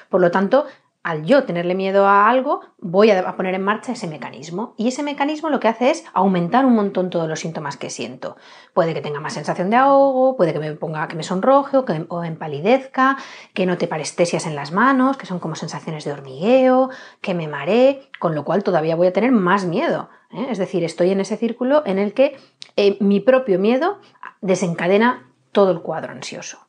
Por 0.09 0.21
lo 0.21 0.31
tanto, 0.31 0.67
al 1.03 1.25
yo 1.25 1.43
tenerle 1.43 1.75
miedo 1.75 2.07
a 2.07 2.29
algo, 2.29 2.61
voy 2.79 3.11
a 3.11 3.35
poner 3.35 3.53
en 3.55 3.63
marcha 3.63 3.91
ese 3.91 4.07
mecanismo. 4.07 4.73
Y 4.77 4.87
ese 4.87 5.03
mecanismo 5.03 5.49
lo 5.49 5.59
que 5.59 5.67
hace 5.67 5.91
es 5.91 6.05
aumentar 6.13 6.65
un 6.65 6.75
montón 6.75 7.09
todos 7.09 7.27
los 7.27 7.41
síntomas 7.41 7.75
que 7.75 7.89
siento. 7.89 8.37
Puede 8.73 8.93
que 8.93 9.01
tenga 9.01 9.19
más 9.19 9.33
sensación 9.33 9.69
de 9.69 9.75
ahogo, 9.75 10.37
puede 10.37 10.53
que 10.53 10.59
me 10.59 10.71
ponga 10.73 11.09
que 11.09 11.17
me 11.17 11.23
sonroje 11.23 11.75
o 11.75 11.83
que 11.83 11.93
me 11.93 12.27
empalidezca, 12.27 13.17
que 13.53 13.65
note 13.65 13.87
parestesias 13.87 14.47
en 14.47 14.55
las 14.55 14.71
manos, 14.71 15.17
que 15.17 15.25
son 15.25 15.39
como 15.39 15.55
sensaciones 15.55 16.05
de 16.05 16.13
hormigueo, 16.13 16.89
que 17.19 17.33
me 17.33 17.49
maree, 17.49 18.09
con 18.19 18.33
lo 18.33 18.45
cual 18.45 18.63
todavía 18.63 18.95
voy 18.95 19.07
a 19.07 19.13
tener 19.13 19.33
más 19.33 19.65
miedo. 19.65 20.09
¿eh? 20.31 20.47
Es 20.49 20.57
decir, 20.57 20.85
estoy 20.85 21.11
en 21.11 21.19
ese 21.19 21.35
círculo 21.35 21.83
en 21.85 21.99
el 21.99 22.13
que 22.13 22.37
eh, 22.77 22.95
mi 23.01 23.19
propio 23.19 23.59
miedo 23.59 23.99
desencadena 24.39 25.27
todo 25.51 25.71
el 25.71 25.81
cuadro 25.81 26.13
ansioso. 26.13 26.62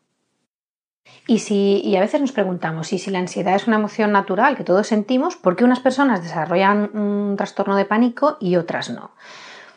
Y, 1.27 1.39
si, 1.39 1.81
y 1.83 1.97
a 1.97 2.01
veces 2.01 2.21
nos 2.21 2.33
preguntamos, 2.33 2.93
¿y 2.93 2.99
si 2.99 3.11
la 3.11 3.19
ansiedad 3.19 3.55
es 3.55 3.67
una 3.67 3.77
emoción 3.77 4.13
natural 4.13 4.57
que 4.57 4.65
todos 4.65 4.87
sentimos, 4.87 5.37
por 5.37 5.57
qué 5.57 5.65
unas 5.65 5.81
personas 5.81 6.23
desarrollan 6.23 6.91
un 6.95 7.37
trastorno 7.37 7.77
de 7.77 7.87
pánico 7.87 8.37
y 8.41 8.57
otras 8.57 8.91
no? 8.91 9.11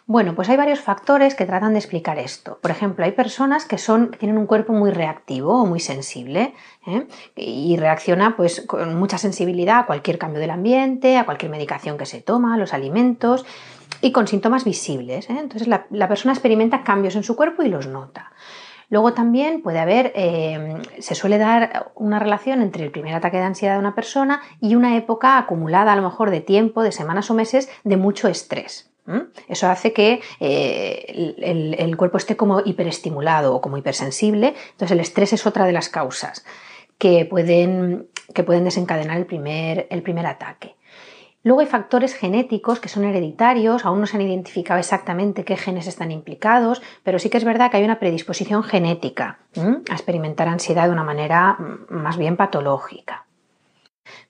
Bueno, 0.07 0.35
pues 0.35 0.47
hay 0.47 0.55
varios 0.55 0.79
factores 0.79 1.35
que 1.35 1.45
tratan 1.45 1.73
de 1.73 1.79
explicar 1.79 2.17
esto. 2.17 2.59
Por 2.61 2.71
ejemplo, 2.71 3.03
hay 3.03 3.11
personas 3.11 3.65
que, 3.65 3.77
son, 3.77 4.11
tienen 4.11 4.37
un 4.37 4.45
cuerpo 4.45 4.71
muy 4.71 4.91
reactivo 4.91 5.61
o 5.61 5.65
muy 5.65 5.81
sensible 5.81 6.53
¿eh? 6.85 7.07
y 7.35 7.75
reacciona 7.75 8.37
pues, 8.37 8.61
con 8.61 8.95
mucha 8.95 9.17
sensibilidad 9.17 9.79
a 9.79 9.85
cualquier 9.85 10.17
cambio 10.17 10.39
del 10.39 10.51
ambiente, 10.51 11.17
a 11.17 11.25
cualquier 11.25 11.51
medicación 11.51 11.97
que 11.97 12.05
se 12.05 12.21
toma, 12.21 12.53
a 12.53 12.57
los 12.57 12.73
alimentos 12.73 13.45
y 13.99 14.13
con 14.13 14.27
síntomas 14.27 14.63
visibles. 14.63 15.29
¿eh? 15.29 15.35
Entonces 15.39 15.67
la 15.67 16.07
persona 16.07 16.31
experimenta 16.31 16.85
cambios 16.85 17.17
en 17.17 17.23
su 17.23 17.35
cuerpo 17.35 17.63
y 17.63 17.67
los 17.67 17.87
nota. 17.87 18.31
Luego 18.89 19.13
también 19.13 19.61
puede 19.61 19.79
haber, 19.79 20.13
eh, 20.15 20.75
se 20.99 21.13
suele 21.13 21.37
dar 21.37 21.91
una 21.95 22.19
relación 22.19 22.61
entre 22.61 22.83
el 22.83 22.91
primer 22.91 23.13
ataque 23.15 23.37
de 23.37 23.43
ansiedad 23.43 23.73
de 23.73 23.79
una 23.79 23.95
persona 23.95 24.41
y 24.61 24.75
una 24.75 24.95
época 24.95 25.37
acumulada 25.37 25.91
a 25.91 25.95
lo 25.95 26.03
mejor 26.03 26.31
de 26.31 26.39
tiempo, 26.39 26.83
de 26.83 26.93
semanas 26.93 27.29
o 27.29 27.33
meses, 27.33 27.69
de 27.83 27.97
mucho 27.97 28.27
estrés. 28.27 28.89
Eso 29.47 29.69
hace 29.69 29.93
que 29.93 30.21
eh, 30.41 31.33
el, 31.77 31.95
cuerpo 31.95 32.17
esté 32.17 32.35
como 32.35 32.61
hiperestimulado 32.65 33.55
o 33.55 33.61
como 33.61 33.77
hipersensible. 33.77 34.53
Entonces 34.71 34.91
el 34.91 34.99
estrés 34.99 35.31
es 35.31 35.45
otra 35.45 35.65
de 35.65 35.71
las 35.71 35.87
causas 35.87 36.43
que 36.97 37.25
pueden, 37.25 38.07
que 38.33 38.43
pueden 38.43 38.65
desencadenar 38.65 39.17
el 39.17 39.25
primer, 39.25 39.87
el 39.91 40.01
primer 40.01 40.25
ataque. 40.25 40.75
Luego 41.43 41.61
hay 41.61 41.67
factores 41.67 42.13
genéticos 42.13 42.79
que 42.79 42.89
son 42.89 43.05
hereditarios, 43.05 43.85
aún 43.85 44.01
no 44.01 44.07
se 44.07 44.17
han 44.17 44.21
identificado 44.21 44.79
exactamente 44.79 45.45
qué 45.45 45.55
genes 45.55 45.87
están 45.87 46.11
implicados, 46.11 46.81
pero 47.03 47.19
sí 47.19 47.29
que 47.29 47.37
es 47.37 47.45
verdad 47.45 47.71
que 47.71 47.77
hay 47.77 47.83
una 47.83 47.99
predisposición 47.99 48.63
genética 48.63 49.39
a 49.55 49.93
experimentar 49.93 50.47
ansiedad 50.47 50.87
de 50.87 50.93
una 50.93 51.03
manera 51.03 51.53
mm, 51.53 51.93
más 51.93 52.17
bien 52.17 52.35
patológica. 52.35 53.25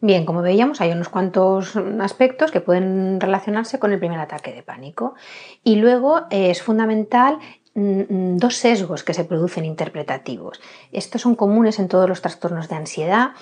Bien, 0.02 0.26
como 0.26 0.42
veíamos, 0.42 0.82
hay 0.82 0.92
unos 0.92 1.10
cuantos 1.10 1.76
aspectos 2.00 2.52
que 2.52 2.62
pueden 2.62 3.20
relacionarse 3.20 3.78
con 3.78 3.94
el 3.94 4.00
primer 4.00 4.20
ataque 4.20 4.52
de 4.52 4.64
pánico. 4.64 5.14
Y 5.64 5.76
luego 5.76 6.22
eh, 6.32 6.50
es 6.50 6.64
fundamental 6.64 7.38
Mm, 7.67 7.67
dos 7.78 8.56
sesgos 8.56 9.04
que 9.04 9.14
se 9.14 9.24
producen 9.24 9.64
interpretativos. 9.64 10.60
Estos 10.92 11.22
son 11.22 11.36
comunes 11.36 11.78
en 11.78 11.88
todos 11.88 12.10
los 12.10 12.22
trastornos 12.22 12.70
de 12.70 12.76
ansiedad 12.76 13.34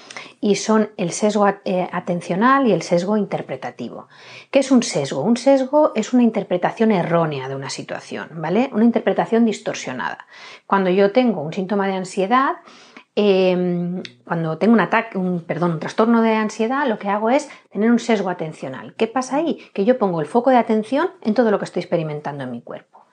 y 0.42 0.56
son 0.56 0.90
el 0.98 1.12
sesgo 1.12 1.48
eh, 1.64 1.88
atencional 1.90 2.68
y 2.68 2.74
el 2.74 2.82
sesgo 2.82 3.16
interpretativo. 3.16 4.10
¿Qué 4.52 4.60
es 4.60 4.72
un 4.72 4.84
sesgo? 4.84 5.22
Un 5.22 5.38
sesgo 5.38 5.94
es 5.96 6.12
una 6.12 6.24
interpretación 6.24 6.92
errónea 6.92 7.48
de 7.48 7.56
una 7.56 7.70
situación, 7.70 8.28
¿vale? 8.34 8.70
Una 8.74 8.84
interpretación 8.84 9.46
distorsionada. 9.46 10.28
Cuando 10.68 10.90
yo 10.90 11.14
tengo 11.14 11.42
un 11.42 11.54
síntoma 11.54 11.88
de 11.88 11.94
ansiedad, 11.94 12.56
em, 13.16 14.04
cuando 14.26 14.58
tengo 14.58 14.74
un 14.74 14.82
ataque, 14.82 15.18
un, 15.18 15.44
perdón, 15.44 15.72
un 15.72 15.80
trastorno 15.80 16.22
de 16.22 16.34
ansiedad, 16.34 16.86
lo 16.88 17.00
que 17.00 17.08
hago 17.08 17.30
es 17.30 17.48
tener 17.72 17.90
un 17.90 18.00
sesgo 18.00 18.30
atencional. 18.30 18.96
¿Qué 18.96 19.08
pasa 19.08 19.38
ahí? 19.38 19.60
Que 19.74 19.86
yo 19.86 19.98
pongo 19.98 20.20
el 20.20 20.28
foco 20.28 20.50
de 20.50 20.58
atención 20.58 21.12
en 21.22 21.34
todo 21.34 21.52
lo 21.52 21.60
que 21.60 21.66
estoy 21.66 21.80
experimentando 21.80 22.44
en 22.44 22.52
mi 22.52 22.62
cuerpo. 22.62 23.05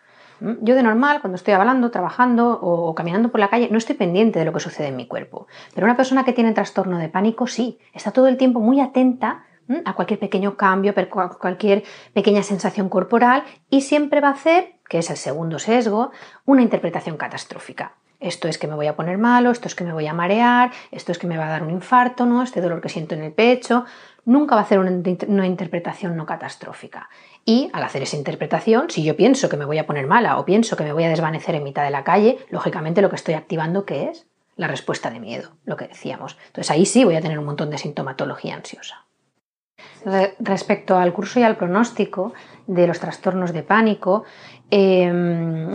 ¿Mm? 0.42 0.64
Yo 0.64 0.74
de 0.74 0.82
normal, 0.82 1.20
cuando 1.20 1.36
estoy 1.36 1.54
hablando, 1.54 1.90
trabajando 1.90 2.58
o 2.60 2.94
caminando 2.94 3.30
por 3.30 3.40
la 3.40 3.48
calle, 3.48 3.68
no 3.70 3.78
estoy 3.78 3.94
pendiente 3.94 4.40
de 4.40 4.44
lo 4.44 4.52
que 4.52 4.60
sucede 4.60 4.88
en 4.88 4.96
mi 4.96 5.06
cuerpo. 5.06 5.46
Pero 5.74 5.86
una 5.86 5.96
persona 5.96 6.24
que 6.24 6.32
tiene 6.32 6.52
trastorno 6.52 6.98
de 6.98 7.08
pánico 7.08 7.46
sí, 7.46 7.78
está 7.94 8.10
todo 8.10 8.26
el 8.26 8.36
tiempo 8.36 8.60
muy 8.60 8.80
atenta 8.80 9.44
a 9.84 9.94
cualquier 9.94 10.18
pequeño 10.18 10.56
cambio, 10.56 10.92
a 10.96 11.28
cualquier 11.30 11.84
pequeña 12.12 12.42
sensación 12.42 12.88
corporal 12.88 13.44
y 13.70 13.82
siempre 13.82 14.20
va 14.20 14.28
a 14.28 14.32
hacer, 14.32 14.74
que 14.88 14.98
es 14.98 15.08
el 15.08 15.16
segundo 15.16 15.58
sesgo, 15.58 16.10
una 16.44 16.62
interpretación 16.62 17.16
catastrófica. 17.16 17.94
Esto 18.22 18.48
es 18.48 18.58
que 18.58 18.68
me 18.68 18.74
voy 18.74 18.86
a 18.86 18.94
poner 18.94 19.18
malo, 19.18 19.50
esto 19.50 19.66
es 19.66 19.74
que 19.74 19.84
me 19.84 19.92
voy 19.92 20.06
a 20.06 20.12
marear, 20.12 20.70
esto 20.90 21.10
es 21.10 21.18
que 21.18 21.26
me 21.26 21.38
va 21.38 21.46
a 21.46 21.50
dar 21.50 21.62
un 21.62 21.70
infarto, 21.70 22.24
¿no? 22.24 22.42
Este 22.42 22.60
dolor 22.60 22.80
que 22.80 22.88
siento 22.88 23.14
en 23.14 23.22
el 23.24 23.32
pecho. 23.32 23.84
Nunca 24.24 24.54
va 24.54 24.60
a 24.60 24.64
hacer 24.64 24.78
una 24.78 25.46
interpretación 25.46 26.16
no 26.16 26.26
catastrófica. 26.26 27.08
Y 27.44 27.70
al 27.72 27.82
hacer 27.82 28.02
esa 28.02 28.16
interpretación, 28.16 28.88
si 28.88 29.02
yo 29.02 29.16
pienso 29.16 29.48
que 29.48 29.56
me 29.56 29.64
voy 29.64 29.78
a 29.78 29.86
poner 29.86 30.06
mala 30.06 30.38
o 30.38 30.44
pienso 30.44 30.76
que 30.76 30.84
me 30.84 30.92
voy 30.92 31.04
a 31.04 31.08
desvanecer 31.08 31.56
en 31.56 31.64
mitad 31.64 31.82
de 31.82 31.90
la 31.90 32.04
calle, 32.04 32.38
lógicamente 32.50 33.02
lo 33.02 33.10
que 33.10 33.16
estoy 33.16 33.34
activando 33.34 33.84
¿qué 33.84 34.10
es 34.10 34.26
la 34.56 34.68
respuesta 34.68 35.10
de 35.10 35.20
miedo, 35.20 35.50
lo 35.64 35.76
que 35.76 35.88
decíamos. 35.88 36.36
Entonces 36.46 36.70
ahí 36.70 36.86
sí 36.86 37.04
voy 37.04 37.16
a 37.16 37.20
tener 37.20 37.38
un 37.38 37.46
montón 37.46 37.70
de 37.70 37.78
sintomatología 37.78 38.54
ansiosa. 38.54 39.06
Respecto 40.38 40.96
al 40.96 41.12
curso 41.12 41.40
y 41.40 41.42
al 41.42 41.56
pronóstico 41.56 42.32
de 42.66 42.86
los 42.86 43.00
trastornos 43.00 43.52
de 43.52 43.62
pánico, 43.62 44.24
em, 44.70 45.70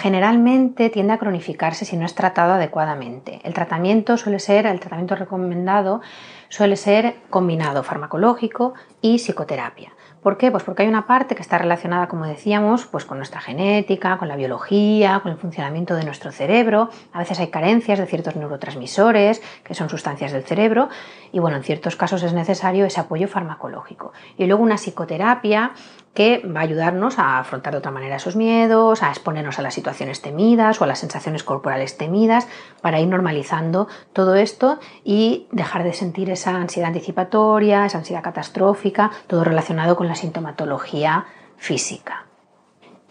generalmente 0.00 0.88
tiende 0.88 1.12
a 1.12 1.18
cronificarse 1.18 1.84
si 1.84 1.96
no 1.96 2.06
es 2.06 2.14
tratado 2.14 2.54
adecuadamente. 2.54 3.40
El 3.44 3.52
tratamiento 3.52 4.16
suele 4.16 4.38
ser, 4.38 4.64
el 4.64 4.80
tratamiento 4.80 5.14
recomendado 5.14 6.00
suele 6.48 6.76
ser 6.76 7.16
combinado 7.28 7.82
farmacológico 7.82 8.72
y 9.02 9.18
psicoterapia. 9.18 9.92
¿Por 10.22 10.36
qué? 10.36 10.50
Pues 10.50 10.64
porque 10.64 10.82
hay 10.82 10.88
una 10.88 11.06
parte 11.06 11.34
que 11.34 11.40
está 11.40 11.56
relacionada, 11.56 12.08
como 12.08 12.26
decíamos, 12.26 12.86
pues 12.86 13.04
con 13.04 13.18
nuestra 13.18 13.40
genética, 13.40 14.18
con 14.18 14.28
la 14.28 14.36
biología, 14.36 15.20
con 15.20 15.32
el 15.32 15.38
funcionamiento 15.38 15.94
de 15.94 16.04
nuestro 16.04 16.30
cerebro. 16.30 16.90
A 17.12 17.18
veces 17.18 17.40
hay 17.40 17.48
carencias 17.48 17.98
de 17.98 18.06
ciertos 18.06 18.36
neurotransmisores, 18.36 19.40
que 19.64 19.74
son 19.74 19.88
sustancias 19.88 20.32
del 20.32 20.44
cerebro, 20.44 20.90
y 21.32 21.38
bueno, 21.38 21.56
en 21.56 21.62
ciertos 21.62 21.96
casos 21.96 22.22
es 22.22 22.34
necesario 22.34 22.84
ese 22.84 23.00
apoyo 23.00 23.28
farmacológico. 23.28 24.12
Y 24.36 24.44
luego 24.46 24.62
una 24.62 24.76
psicoterapia 24.76 25.72
que 26.14 26.42
va 26.44 26.60
a 26.60 26.62
ayudarnos 26.64 27.18
a 27.18 27.38
afrontar 27.38 27.72
de 27.72 27.78
otra 27.78 27.90
manera 27.90 28.16
esos 28.16 28.36
miedos, 28.36 29.02
a 29.02 29.10
exponernos 29.10 29.58
a 29.58 29.62
las 29.62 29.74
situaciones 29.74 30.22
temidas 30.22 30.80
o 30.80 30.84
a 30.84 30.86
las 30.86 30.98
sensaciones 30.98 31.44
corporales 31.44 31.96
temidas, 31.96 32.48
para 32.80 33.00
ir 33.00 33.08
normalizando 33.08 33.88
todo 34.12 34.34
esto 34.34 34.78
y 35.04 35.46
dejar 35.52 35.84
de 35.84 35.92
sentir 35.92 36.30
esa 36.30 36.56
ansiedad 36.56 36.88
anticipatoria, 36.88 37.86
esa 37.86 37.98
ansiedad 37.98 38.22
catastrófica, 38.22 39.10
todo 39.26 39.44
relacionado 39.44 39.96
con 39.96 40.08
la 40.08 40.14
sintomatología 40.14 41.26
física. 41.56 42.29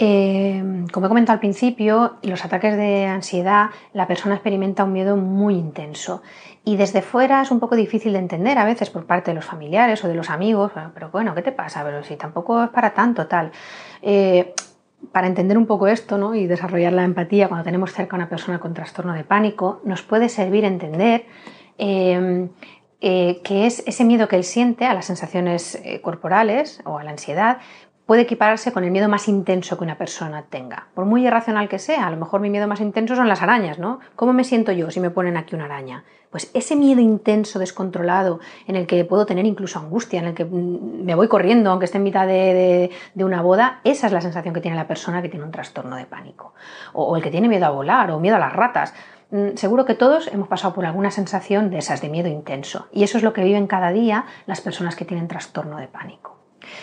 Eh, 0.01 0.63
como 0.93 1.07
he 1.07 1.09
comentado 1.09 1.33
al 1.33 1.41
principio, 1.41 2.15
los 2.21 2.45
ataques 2.45 2.77
de 2.77 3.05
ansiedad, 3.05 3.71
la 3.91 4.07
persona 4.07 4.35
experimenta 4.35 4.85
un 4.85 4.93
miedo 4.93 5.17
muy 5.17 5.55
intenso 5.55 6.21
y 6.63 6.77
desde 6.77 7.01
fuera 7.01 7.41
es 7.41 7.51
un 7.51 7.59
poco 7.59 7.75
difícil 7.75 8.13
de 8.13 8.19
entender 8.19 8.57
a 8.59 8.63
veces 8.63 8.89
por 8.89 9.05
parte 9.05 9.31
de 9.31 9.35
los 9.35 9.43
familiares 9.43 10.01
o 10.05 10.07
de 10.07 10.15
los 10.15 10.29
amigos, 10.29 10.71
pero 10.93 11.09
bueno, 11.09 11.35
¿qué 11.35 11.41
te 11.41 11.51
pasa? 11.51 11.83
Pero 11.83 12.01
si 12.05 12.15
tampoco 12.15 12.63
es 12.63 12.69
para 12.69 12.93
tanto 12.93 13.27
tal. 13.27 13.51
Eh, 14.01 14.53
para 15.11 15.27
entender 15.27 15.57
un 15.57 15.65
poco 15.65 15.87
esto 15.87 16.17
¿no? 16.17 16.33
y 16.33 16.47
desarrollar 16.47 16.93
la 16.93 17.03
empatía 17.03 17.49
cuando 17.49 17.65
tenemos 17.65 17.91
cerca 17.91 18.15
a 18.15 18.19
una 18.19 18.29
persona 18.29 18.59
con 18.59 18.73
trastorno 18.73 19.13
de 19.13 19.25
pánico, 19.25 19.81
nos 19.83 20.01
puede 20.01 20.29
servir 20.29 20.63
entender 20.63 21.25
eh, 21.77 22.47
eh, 23.01 23.39
que 23.45 23.65
es 23.65 23.81
ese 23.87 24.03
miedo 24.03 24.27
que 24.27 24.35
él 24.35 24.43
siente 24.43 24.85
a 24.85 24.93
las 24.93 25.05
sensaciones 25.05 25.75
eh, 25.85 26.01
corporales 26.01 26.81
o 26.83 26.97
a 26.97 27.03
la 27.05 27.11
ansiedad, 27.11 27.59
puede 28.09 28.23
equipararse 28.23 28.71
con 28.71 28.83
el 28.83 28.89
miedo 28.89 29.07
más 29.07 29.27
intenso 29.27 29.77
que 29.77 29.83
una 29.83 29.95
persona 29.95 30.45
tenga. 30.49 30.87
Por 30.95 31.05
muy 31.05 31.27
irracional 31.27 31.69
que 31.69 31.77
sea, 31.77 32.07
a 32.07 32.09
lo 32.09 32.17
mejor 32.17 32.41
mi 32.41 32.49
miedo 32.49 32.67
más 32.67 32.81
intenso 32.81 33.15
son 33.15 33.27
las 33.27 33.43
arañas, 33.43 33.77
¿no? 33.77 33.99
¿Cómo 34.15 34.33
me 34.33 34.43
siento 34.43 34.71
yo 34.71 34.89
si 34.89 34.99
me 34.99 35.11
ponen 35.11 35.37
aquí 35.37 35.53
una 35.53 35.65
araña? 35.65 36.05
Pues 36.31 36.49
ese 36.55 36.75
miedo 36.75 37.01
intenso, 37.01 37.59
descontrolado, 37.59 38.39
en 38.65 38.75
el 38.75 38.87
que 38.87 39.05
puedo 39.05 39.27
tener 39.27 39.45
incluso 39.45 39.77
angustia, 39.77 40.21
en 40.21 40.25
el 40.25 40.33
que 40.33 40.43
mm, 40.43 41.03
me 41.05 41.13
voy 41.13 41.27
corriendo 41.27 41.69
aunque 41.69 41.85
esté 41.85 41.99
en 41.99 42.03
mitad 42.03 42.25
de, 42.25 42.89
una 43.13 43.43
boda, 43.43 43.79
esa 43.83 44.07
es 44.07 44.13
la 44.13 44.21
sensación 44.21 44.55
que 44.55 44.61
tiene 44.61 44.75
la 44.75 44.87
persona 44.87 45.21
que 45.21 45.29
tiene 45.29 45.45
un 45.45 45.51
trastorno 45.51 45.95
de 45.95 46.05
pánico. 46.05 46.55
o 46.93 47.15
el 47.15 47.21
que 47.21 47.29
tiene 47.29 47.47
miedo 47.47 47.67
a 47.67 47.69
volar 47.69 48.09
o 48.09 48.19
miedo 48.19 48.37
a 48.37 48.39
las 48.39 48.53
ratas. 48.53 48.95
Mm, 49.29 49.49
seguro 49.53 49.85
que 49.85 49.93
todos 49.93 50.29
hemos 50.33 50.47
pasado 50.47 50.73
por 50.73 50.87
alguna 50.87 51.11
sensación 51.11 51.69
de 51.69 51.77
esas, 51.77 52.01
de 52.01 52.09
miedo 52.09 52.27
intenso. 52.27 52.87
Y 52.91 53.03
eso 53.03 53.19
es 53.19 53.23
lo 53.23 53.33
que 53.33 53.43
viven 53.43 53.67
cada 53.67 53.91
día 53.91 54.25
las 54.47 54.61
personas 54.61 54.95
que 54.95 55.05
tienen 55.05 55.27
trastorno 55.27 55.77
de 55.77 55.87
pánico. 55.87 56.38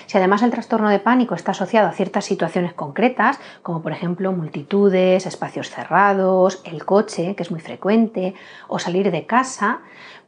Si 0.07 0.19
además 0.19 0.43
el 0.43 0.51
trastorno 0.51 0.89
de 0.89 0.99
pánico 0.99 1.35
está 1.35 1.53
asociado 1.53 1.89
a 1.89 1.93
ciertas 1.93 2.25
situaciones 2.25 2.75
concretas, 2.75 3.39
como 3.63 3.83
por 3.83 3.93
ejemplo 3.93 4.33
multitudes, 4.33 5.27
espacios 5.27 5.71
cerrados, 5.71 6.61
el 6.65 6.85
coche, 6.85 7.35
que 7.35 7.43
es 7.43 7.51
muy 7.51 7.61
frecuente, 7.61 8.35
o 8.69 8.79
salir 8.79 9.11
de 9.11 9.27
casa, 9.27 9.81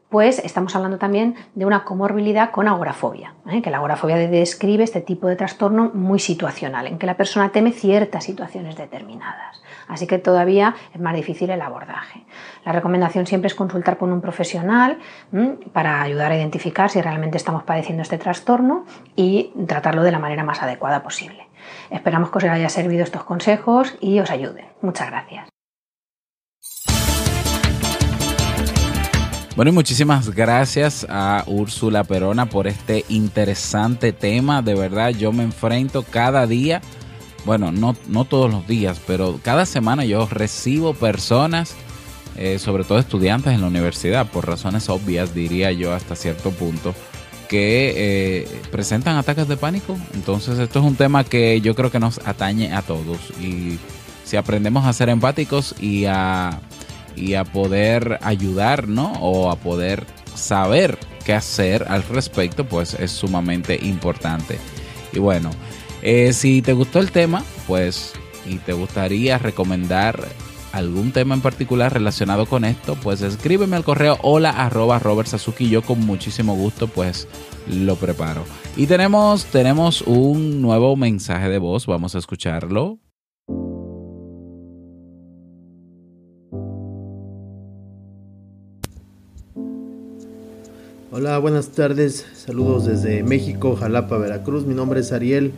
pues 0.09 0.39
estamos 0.39 0.75
hablando 0.75 0.99
también 0.99 1.35
de 1.55 1.67
una 1.67 1.85
comorbilidad 1.85 2.51
con 2.51 2.67
agorafobia, 2.67 3.35
¿eh? 3.51 3.61
que 3.61 3.71
la 3.71 3.79
agorafobia 3.79 4.17
describe 4.17 4.85
este 4.85 5.01
tipo 5.01 5.27
de 5.27 5.37
trastorno 5.37 5.91
muy 5.93 6.19
situacional, 6.19 6.87
en 6.87 6.99
que 6.99 7.07
la 7.07 7.17
persona 7.17 7.51
teme 7.51 7.73
ciertas 7.73 8.25
situaciones 8.25 8.77
determinadas. 8.77 9.63
Así 9.87 10.07
que 10.07 10.19
todavía 10.19 10.75
es 10.95 11.01
más 11.01 11.15
difícil 11.15 11.51
el 11.51 11.63
abordaje. 11.63 12.25
La 12.65 12.73
recomendación 12.73 13.27
siempre 13.27 13.49
es 13.49 13.55
consultar 13.55 13.97
con 13.97 14.13
un 14.13 14.21
profesional 14.21 14.99
para 15.73 16.03
ayudar 16.03 16.33
a 16.33 16.37
identificar 16.37 16.91
si 16.91 17.01
realmente 17.01 17.39
estamos 17.39 17.63
padeciendo 17.63 18.03
este 18.03 18.19
trastorno 18.19 18.85
y 19.17 19.53
tratarlo 19.67 20.03
de 20.03 20.13
la 20.13 20.19
manera 20.19 20.45
más 20.45 20.63
adecuada 20.63 21.03
posible. 21.03 21.49
Esperamos 21.91 22.31
que 22.31 22.39
os 22.39 22.45
haya 22.45 22.69
servido 22.69 23.03
estos 23.03 23.25
consejos 23.25 23.97
y 24.01 24.21
os 24.21 24.31
ayuden. 24.31 24.67
Muchas 24.83 25.11
gracias. 25.11 25.48
Bueno, 29.59 29.73
y 29.73 29.75
muchísimas 29.75 30.31
gracias 30.37 31.05
a 31.11 31.43
Úrsula 31.49 32.05
Perona 32.05 32.47
por 32.47 32.69
este 32.69 33.05
interesante 33.09 34.13
tema. 34.13 34.63
De 34.63 34.77
verdad, 34.77 35.09
yo 35.09 35.33
me 35.33 35.43
enfrento 35.43 36.05
cada 36.05 36.47
día, 36.47 36.81
bueno, 37.45 37.73
no, 37.73 37.97
no 38.07 38.25
todos 38.25 38.49
los 38.53 38.69
días, 38.69 39.01
pero 39.05 39.41
cada 39.43 39.67
semana 39.67 40.05
yo 40.05 40.29
recibo 40.31 40.95
personas, 40.95 41.75
eh, 42.37 42.61
sobre 42.61 42.85
todo 42.85 43.01
estudiantes 43.01 43.53
en 43.53 43.63
la 43.63 43.67
universidad, 43.67 44.29
por 44.29 44.47
razones 44.47 44.89
obvias, 44.89 45.35
diría 45.35 45.73
yo, 45.73 45.93
hasta 45.93 46.15
cierto 46.15 46.53
punto, 46.53 46.95
que 47.49 47.95
eh, 47.97 48.49
presentan 48.71 49.17
ataques 49.17 49.49
de 49.49 49.57
pánico. 49.57 49.99
Entonces, 50.15 50.61
esto 50.61 50.79
es 50.79 50.85
un 50.85 50.95
tema 50.95 51.25
que 51.25 51.61
yo 51.61 51.75
creo 51.75 51.91
que 51.91 51.99
nos 51.99 52.21
atañe 52.25 52.73
a 52.73 52.83
todos. 52.83 53.19
Y 53.43 53.81
si 54.23 54.37
aprendemos 54.37 54.87
a 54.87 54.93
ser 54.93 55.09
empáticos 55.09 55.75
y 55.81 56.05
a 56.05 56.61
y 57.19 57.35
a 57.35 57.45
poder 57.45 58.19
ayudar, 58.23 58.89
¿no? 58.89 59.13
O 59.21 59.51
a 59.51 59.57
poder 59.57 60.05
saber 60.35 60.99
qué 61.25 61.35
hacer 61.35 61.85
al 61.89 62.03
respecto, 62.05 62.65
pues 62.65 62.95
es 62.95 63.11
sumamente 63.11 63.79
importante. 63.83 64.59
Y 65.13 65.19
bueno, 65.19 65.51
eh, 66.03 66.33
si 66.33 66.63
te 66.63 66.73
gustó 66.73 67.01
el 67.01 67.11
tema, 67.11 67.43
pues 67.67 68.13
y 68.47 68.57
te 68.57 68.73
gustaría 68.73 69.39
recomendar 69.39 70.27
algún 70.73 71.13
tema 71.13 71.35
en 71.35 71.41
particular 71.41 71.93
relacionado 71.93 72.47
con 72.47 72.65
esto, 72.65 72.95
pues 72.97 73.21
escríbeme 73.23 73.77
al 73.77 73.85
correo 73.85 74.19
hola 74.23 74.51
arroba 74.51 74.99
Robert. 74.99 75.29
Yo 75.59 75.83
con 75.83 76.01
muchísimo 76.01 76.55
gusto 76.55 76.89
pues 76.89 77.29
lo 77.69 77.97
preparo. 77.97 78.45
Y 78.77 78.87
tenemos, 78.87 79.47
tenemos 79.47 80.03
un 80.03 80.63
nuevo 80.63 80.97
mensaje 80.97 81.49
de 81.49 81.59
voz, 81.59 81.87
vamos 81.87 82.15
a 82.15 82.19
escucharlo. 82.19 82.99
Hola, 91.21 91.37
buenas 91.39 91.71
tardes. 91.71 92.25
Saludos 92.33 92.87
desde 92.87 93.25
México, 93.25 93.75
Jalapa, 93.75 94.19
Veracruz. 94.19 94.65
Mi 94.65 94.73
nombre 94.73 95.01
es 95.01 95.11
Ariel. 95.11 95.53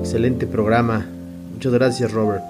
Excelente 0.00 0.46
programa. 0.46 1.06
Muchas 1.52 1.70
gracias, 1.70 2.12
Robert. 2.12 2.42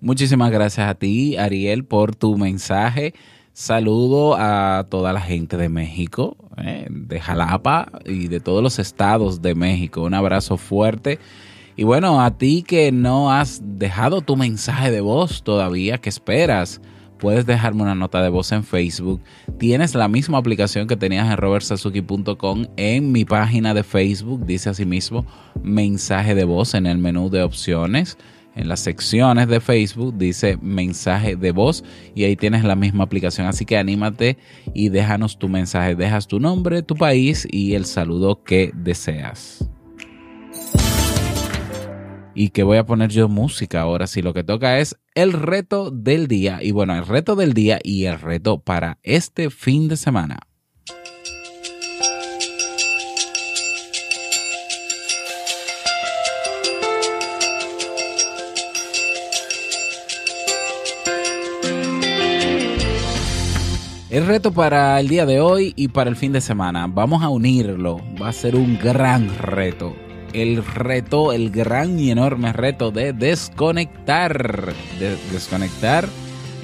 Muchísimas 0.00 0.50
gracias 0.50 0.88
a 0.88 0.94
ti, 0.94 1.36
Ariel, 1.36 1.84
por 1.84 2.16
tu 2.16 2.38
mensaje. 2.38 3.12
Saludo 3.52 4.34
a 4.34 4.86
toda 4.88 5.12
la 5.12 5.20
gente 5.20 5.58
de 5.58 5.68
México, 5.68 6.38
eh, 6.56 6.86
de 6.88 7.20
Jalapa 7.20 7.92
y 8.06 8.28
de 8.28 8.40
todos 8.40 8.62
los 8.62 8.78
estados 8.78 9.42
de 9.42 9.54
México. 9.54 10.00
Un 10.00 10.14
abrazo 10.14 10.56
fuerte. 10.56 11.18
Y 11.76 11.84
bueno, 11.84 12.22
a 12.22 12.38
ti 12.38 12.64
que 12.66 12.92
no 12.92 13.30
has 13.30 13.60
dejado 13.62 14.22
tu 14.22 14.36
mensaje 14.36 14.90
de 14.90 15.02
voz 15.02 15.42
todavía, 15.42 15.98
¿qué 15.98 16.08
esperas? 16.08 16.80
Puedes 17.22 17.46
dejarme 17.46 17.82
una 17.82 17.94
nota 17.94 18.20
de 18.20 18.30
voz 18.30 18.50
en 18.50 18.64
Facebook. 18.64 19.20
Tienes 19.56 19.94
la 19.94 20.08
misma 20.08 20.38
aplicación 20.38 20.88
que 20.88 20.96
tenías 20.96 21.30
en 21.30 21.36
robertsazuki.com 21.36 22.66
en 22.76 23.12
mi 23.12 23.24
página 23.24 23.74
de 23.74 23.84
Facebook. 23.84 24.44
Dice 24.44 24.70
asimismo 24.70 25.24
mensaje 25.62 26.34
de 26.34 26.42
voz 26.42 26.74
en 26.74 26.84
el 26.84 26.98
menú 26.98 27.30
de 27.30 27.44
opciones. 27.44 28.18
En 28.56 28.66
las 28.66 28.80
secciones 28.80 29.46
de 29.46 29.60
Facebook 29.60 30.18
dice 30.18 30.58
mensaje 30.60 31.36
de 31.36 31.52
voz 31.52 31.84
y 32.12 32.24
ahí 32.24 32.34
tienes 32.34 32.64
la 32.64 32.74
misma 32.74 33.04
aplicación. 33.04 33.46
Así 33.46 33.64
que 33.66 33.76
anímate 33.76 34.36
y 34.74 34.88
déjanos 34.88 35.38
tu 35.38 35.48
mensaje. 35.48 35.94
Dejas 35.94 36.26
tu 36.26 36.40
nombre, 36.40 36.82
tu 36.82 36.96
país 36.96 37.46
y 37.48 37.74
el 37.74 37.84
saludo 37.84 38.42
que 38.42 38.72
deseas 38.74 39.70
y 42.34 42.50
que 42.50 42.62
voy 42.62 42.78
a 42.78 42.86
poner 42.86 43.10
yo 43.10 43.28
música 43.28 43.80
ahora. 43.80 44.06
Si 44.06 44.22
lo 44.22 44.34
que 44.34 44.44
toca 44.44 44.78
es 44.78 44.98
el 45.14 45.32
reto 45.32 45.90
del 45.90 46.28
día. 46.28 46.60
Y 46.62 46.70
bueno, 46.70 46.96
el 46.96 47.06
reto 47.06 47.36
del 47.36 47.52
día 47.52 47.78
y 47.82 48.04
el 48.04 48.20
reto 48.20 48.60
para 48.60 48.98
este 49.02 49.50
fin 49.50 49.88
de 49.88 49.96
semana. 49.96 50.40
El 64.10 64.26
reto 64.26 64.52
para 64.52 65.00
el 65.00 65.08
día 65.08 65.24
de 65.24 65.40
hoy 65.40 65.72
y 65.74 65.88
para 65.88 66.10
el 66.10 66.16
fin 66.16 66.32
de 66.32 66.42
semana, 66.42 66.86
vamos 66.86 67.22
a 67.22 67.30
unirlo, 67.30 67.98
va 68.20 68.28
a 68.28 68.32
ser 68.34 68.56
un 68.56 68.78
gran 68.78 69.34
reto 69.38 69.96
el 70.32 70.64
reto, 70.64 71.32
el 71.32 71.50
gran 71.50 71.98
y 71.98 72.10
enorme 72.10 72.52
reto 72.52 72.90
de 72.90 73.12
desconectar, 73.12 74.72
de 74.98 75.16
desconectar, 75.30 76.08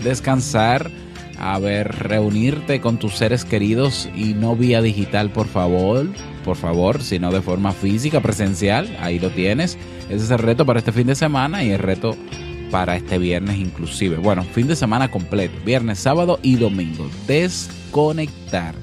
descansar, 0.03 0.91
a 1.39 1.59
ver, 1.59 1.95
reunirte 1.95 2.81
con 2.81 2.99
tus 2.99 3.15
seres 3.15 3.45
queridos 3.45 4.09
y 4.17 4.35
no 4.35 4.57
vía 4.57 4.83
digital, 4.83 5.31
por 5.31 5.47
favor, 5.47 6.07
por 6.45 6.57
favor, 6.57 7.03
sino 7.03 7.31
de 7.31 7.43
forma 7.43 7.73
física, 7.73 8.21
presencial, 8.21 8.97
ahí 9.01 9.19
lo 9.19 9.31
tienes. 9.31 9.79
Ese 10.09 10.25
es 10.25 10.31
el 10.31 10.39
reto 10.39 10.67
para 10.67 10.81
este 10.81 10.93
fin 10.93 11.07
de 11.07 11.15
semana 11.15 11.63
y 11.63 11.71
el 11.71 11.79
reto 11.79 12.17
para 12.71 12.97
este 12.97 13.19
viernes 13.19 13.59
inclusive. 13.59 14.17
Bueno, 14.17 14.43
fin 14.43 14.67
de 14.67 14.77
semana 14.77 15.11
completo, 15.11 15.55
viernes, 15.65 15.99
sábado 15.99 16.39
y 16.43 16.57
domingo. 16.57 17.09
Desconectar. 17.27 18.75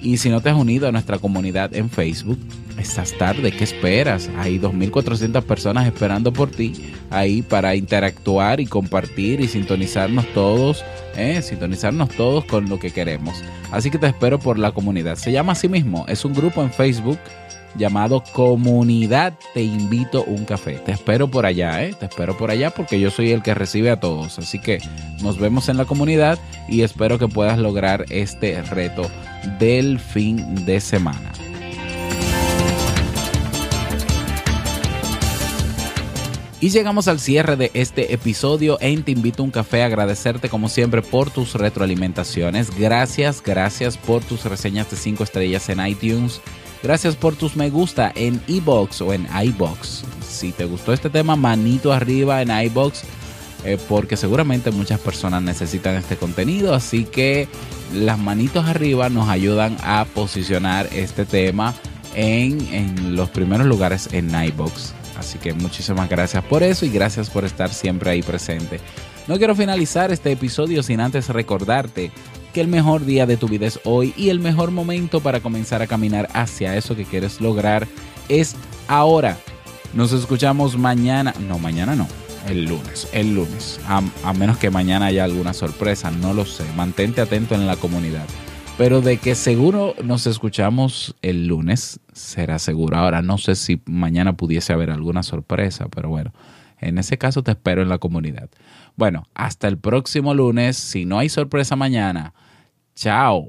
Y 0.00 0.18
si 0.18 0.28
no 0.28 0.40
te 0.40 0.50
has 0.50 0.56
unido 0.56 0.88
a 0.88 0.92
nuestra 0.92 1.18
comunidad 1.18 1.74
en 1.74 1.90
Facebook, 1.90 2.38
estás 2.78 3.12
tarde, 3.16 3.52
¿qué 3.52 3.64
esperas? 3.64 4.30
Hay 4.38 4.58
2.400 4.58 5.42
personas 5.42 5.86
esperando 5.86 6.32
por 6.32 6.50
ti 6.50 6.74
ahí 7.10 7.42
para 7.42 7.74
interactuar 7.74 8.60
y 8.60 8.66
compartir 8.66 9.40
y 9.40 9.48
sintonizarnos 9.48 10.26
todos, 10.34 10.84
¿eh? 11.16 11.40
sintonizarnos 11.42 12.10
todos 12.10 12.44
con 12.44 12.68
lo 12.68 12.78
que 12.78 12.90
queremos. 12.90 13.42
Así 13.72 13.90
que 13.90 13.98
te 13.98 14.06
espero 14.06 14.38
por 14.38 14.58
la 14.58 14.72
comunidad. 14.72 15.16
Se 15.16 15.32
llama 15.32 15.52
así 15.52 15.68
mismo, 15.68 16.04
es 16.08 16.24
un 16.24 16.34
grupo 16.34 16.62
en 16.62 16.72
Facebook 16.72 17.18
llamado 17.76 18.22
Comunidad 18.32 19.34
Te 19.54 19.62
Invito 19.62 20.24
un 20.24 20.44
Café. 20.44 20.78
Te 20.84 20.92
espero 20.92 21.28
por 21.28 21.46
allá, 21.46 21.84
¿eh? 21.84 21.94
Te 21.98 22.06
espero 22.06 22.36
por 22.36 22.50
allá 22.50 22.70
porque 22.70 22.98
yo 23.00 23.10
soy 23.10 23.32
el 23.32 23.42
que 23.42 23.54
recibe 23.54 23.90
a 23.90 24.00
todos. 24.00 24.38
Así 24.38 24.58
que 24.58 24.78
nos 25.22 25.38
vemos 25.38 25.68
en 25.68 25.76
la 25.76 25.84
comunidad 25.84 26.38
y 26.68 26.82
espero 26.82 27.18
que 27.18 27.28
puedas 27.28 27.58
lograr 27.58 28.06
este 28.10 28.60
reto 28.62 29.10
del 29.58 29.98
fin 29.98 30.64
de 30.64 30.80
semana. 30.80 31.32
Y 36.58 36.70
llegamos 36.70 37.06
al 37.06 37.20
cierre 37.20 37.56
de 37.56 37.70
este 37.74 38.14
episodio 38.14 38.78
en 38.80 39.02
Te 39.02 39.12
Invito 39.12 39.42
a 39.42 39.44
un 39.44 39.50
Café. 39.50 39.82
Agradecerte 39.82 40.48
como 40.48 40.68
siempre 40.68 41.02
por 41.02 41.30
tus 41.30 41.54
retroalimentaciones. 41.54 42.76
Gracias, 42.76 43.42
gracias 43.42 43.98
por 43.98 44.24
tus 44.24 44.44
reseñas 44.46 44.90
de 44.90 44.96
5 44.96 45.22
estrellas 45.22 45.68
en 45.68 45.86
iTunes. 45.86 46.40
Gracias 46.82 47.14
por 47.14 47.36
tus 47.36 47.56
me 47.56 47.68
gusta 47.68 48.10
en 48.14 48.40
iBox 48.46 49.00
o 49.02 49.12
en 49.12 49.28
iBox. 49.44 50.04
Si 50.26 50.52
te 50.52 50.64
gustó 50.64 50.92
este 50.92 51.10
tema, 51.10 51.36
manito 51.36 51.92
arriba 51.92 52.40
en 52.40 52.50
iBox. 52.50 53.02
Eh, 53.66 53.78
porque 53.88 54.16
seguramente 54.16 54.70
muchas 54.70 55.00
personas 55.00 55.42
necesitan 55.42 55.96
este 55.96 56.16
contenido. 56.16 56.72
Así 56.72 57.04
que 57.04 57.48
las 57.92 58.16
manitos 58.16 58.64
arriba 58.66 59.08
nos 59.08 59.28
ayudan 59.28 59.76
a 59.82 60.06
posicionar 60.14 60.88
este 60.92 61.24
tema 61.24 61.74
en, 62.14 62.60
en 62.72 63.16
los 63.16 63.28
primeros 63.30 63.66
lugares 63.66 64.08
en 64.12 64.30
iBox. 64.32 64.94
Así 65.18 65.38
que 65.38 65.52
muchísimas 65.52 66.08
gracias 66.08 66.44
por 66.44 66.62
eso 66.62 66.86
y 66.86 66.90
gracias 66.90 67.28
por 67.28 67.44
estar 67.44 67.74
siempre 67.74 68.10
ahí 68.10 68.22
presente. 68.22 68.78
No 69.26 69.36
quiero 69.36 69.56
finalizar 69.56 70.12
este 70.12 70.30
episodio 70.30 70.84
sin 70.84 71.00
antes 71.00 71.28
recordarte 71.28 72.12
que 72.54 72.60
el 72.60 72.68
mejor 72.68 73.04
día 73.04 73.26
de 73.26 73.36
tu 73.36 73.48
vida 73.48 73.66
es 73.66 73.80
hoy 73.82 74.14
y 74.16 74.28
el 74.28 74.38
mejor 74.38 74.70
momento 74.70 75.20
para 75.20 75.40
comenzar 75.40 75.82
a 75.82 75.88
caminar 75.88 76.28
hacia 76.34 76.76
eso 76.76 76.94
que 76.94 77.04
quieres 77.04 77.40
lograr 77.40 77.88
es 78.28 78.54
ahora. 78.86 79.36
Nos 79.92 80.12
escuchamos 80.12 80.78
mañana, 80.78 81.34
no, 81.48 81.58
mañana 81.58 81.96
no, 81.96 82.06
el 82.48 82.64
lunes, 82.64 83.08
el 83.12 83.34
lunes, 83.34 83.80
a, 83.86 84.02
a 84.24 84.32
menos 84.32 84.58
que 84.58 84.70
mañana 84.70 85.06
haya 85.06 85.24
alguna 85.24 85.52
sorpresa, 85.52 86.10
no 86.10 86.34
lo 86.34 86.44
sé, 86.44 86.64
mantente 86.76 87.20
atento 87.20 87.54
en 87.54 87.66
la 87.66 87.76
comunidad. 87.76 88.26
Pero 88.78 89.00
de 89.00 89.16
que 89.16 89.34
seguro 89.34 89.94
nos 90.04 90.26
escuchamos 90.26 91.16
el 91.22 91.46
lunes, 91.46 91.98
será 92.12 92.58
seguro. 92.58 92.98
Ahora 92.98 93.22
no 93.22 93.38
sé 93.38 93.54
si 93.54 93.80
mañana 93.86 94.34
pudiese 94.36 94.74
haber 94.74 94.90
alguna 94.90 95.22
sorpresa, 95.22 95.88
pero 95.88 96.10
bueno, 96.10 96.34
en 96.78 96.98
ese 96.98 97.16
caso 97.16 97.42
te 97.42 97.52
espero 97.52 97.80
en 97.80 97.88
la 97.88 97.98
comunidad. 97.98 98.50
Bueno, 98.94 99.26
hasta 99.34 99.66
el 99.68 99.78
próximo 99.78 100.34
lunes. 100.34 100.76
Si 100.76 101.06
no 101.06 101.18
hay 101.18 101.30
sorpresa 101.30 101.74
mañana, 101.74 102.34
chao. 102.94 103.48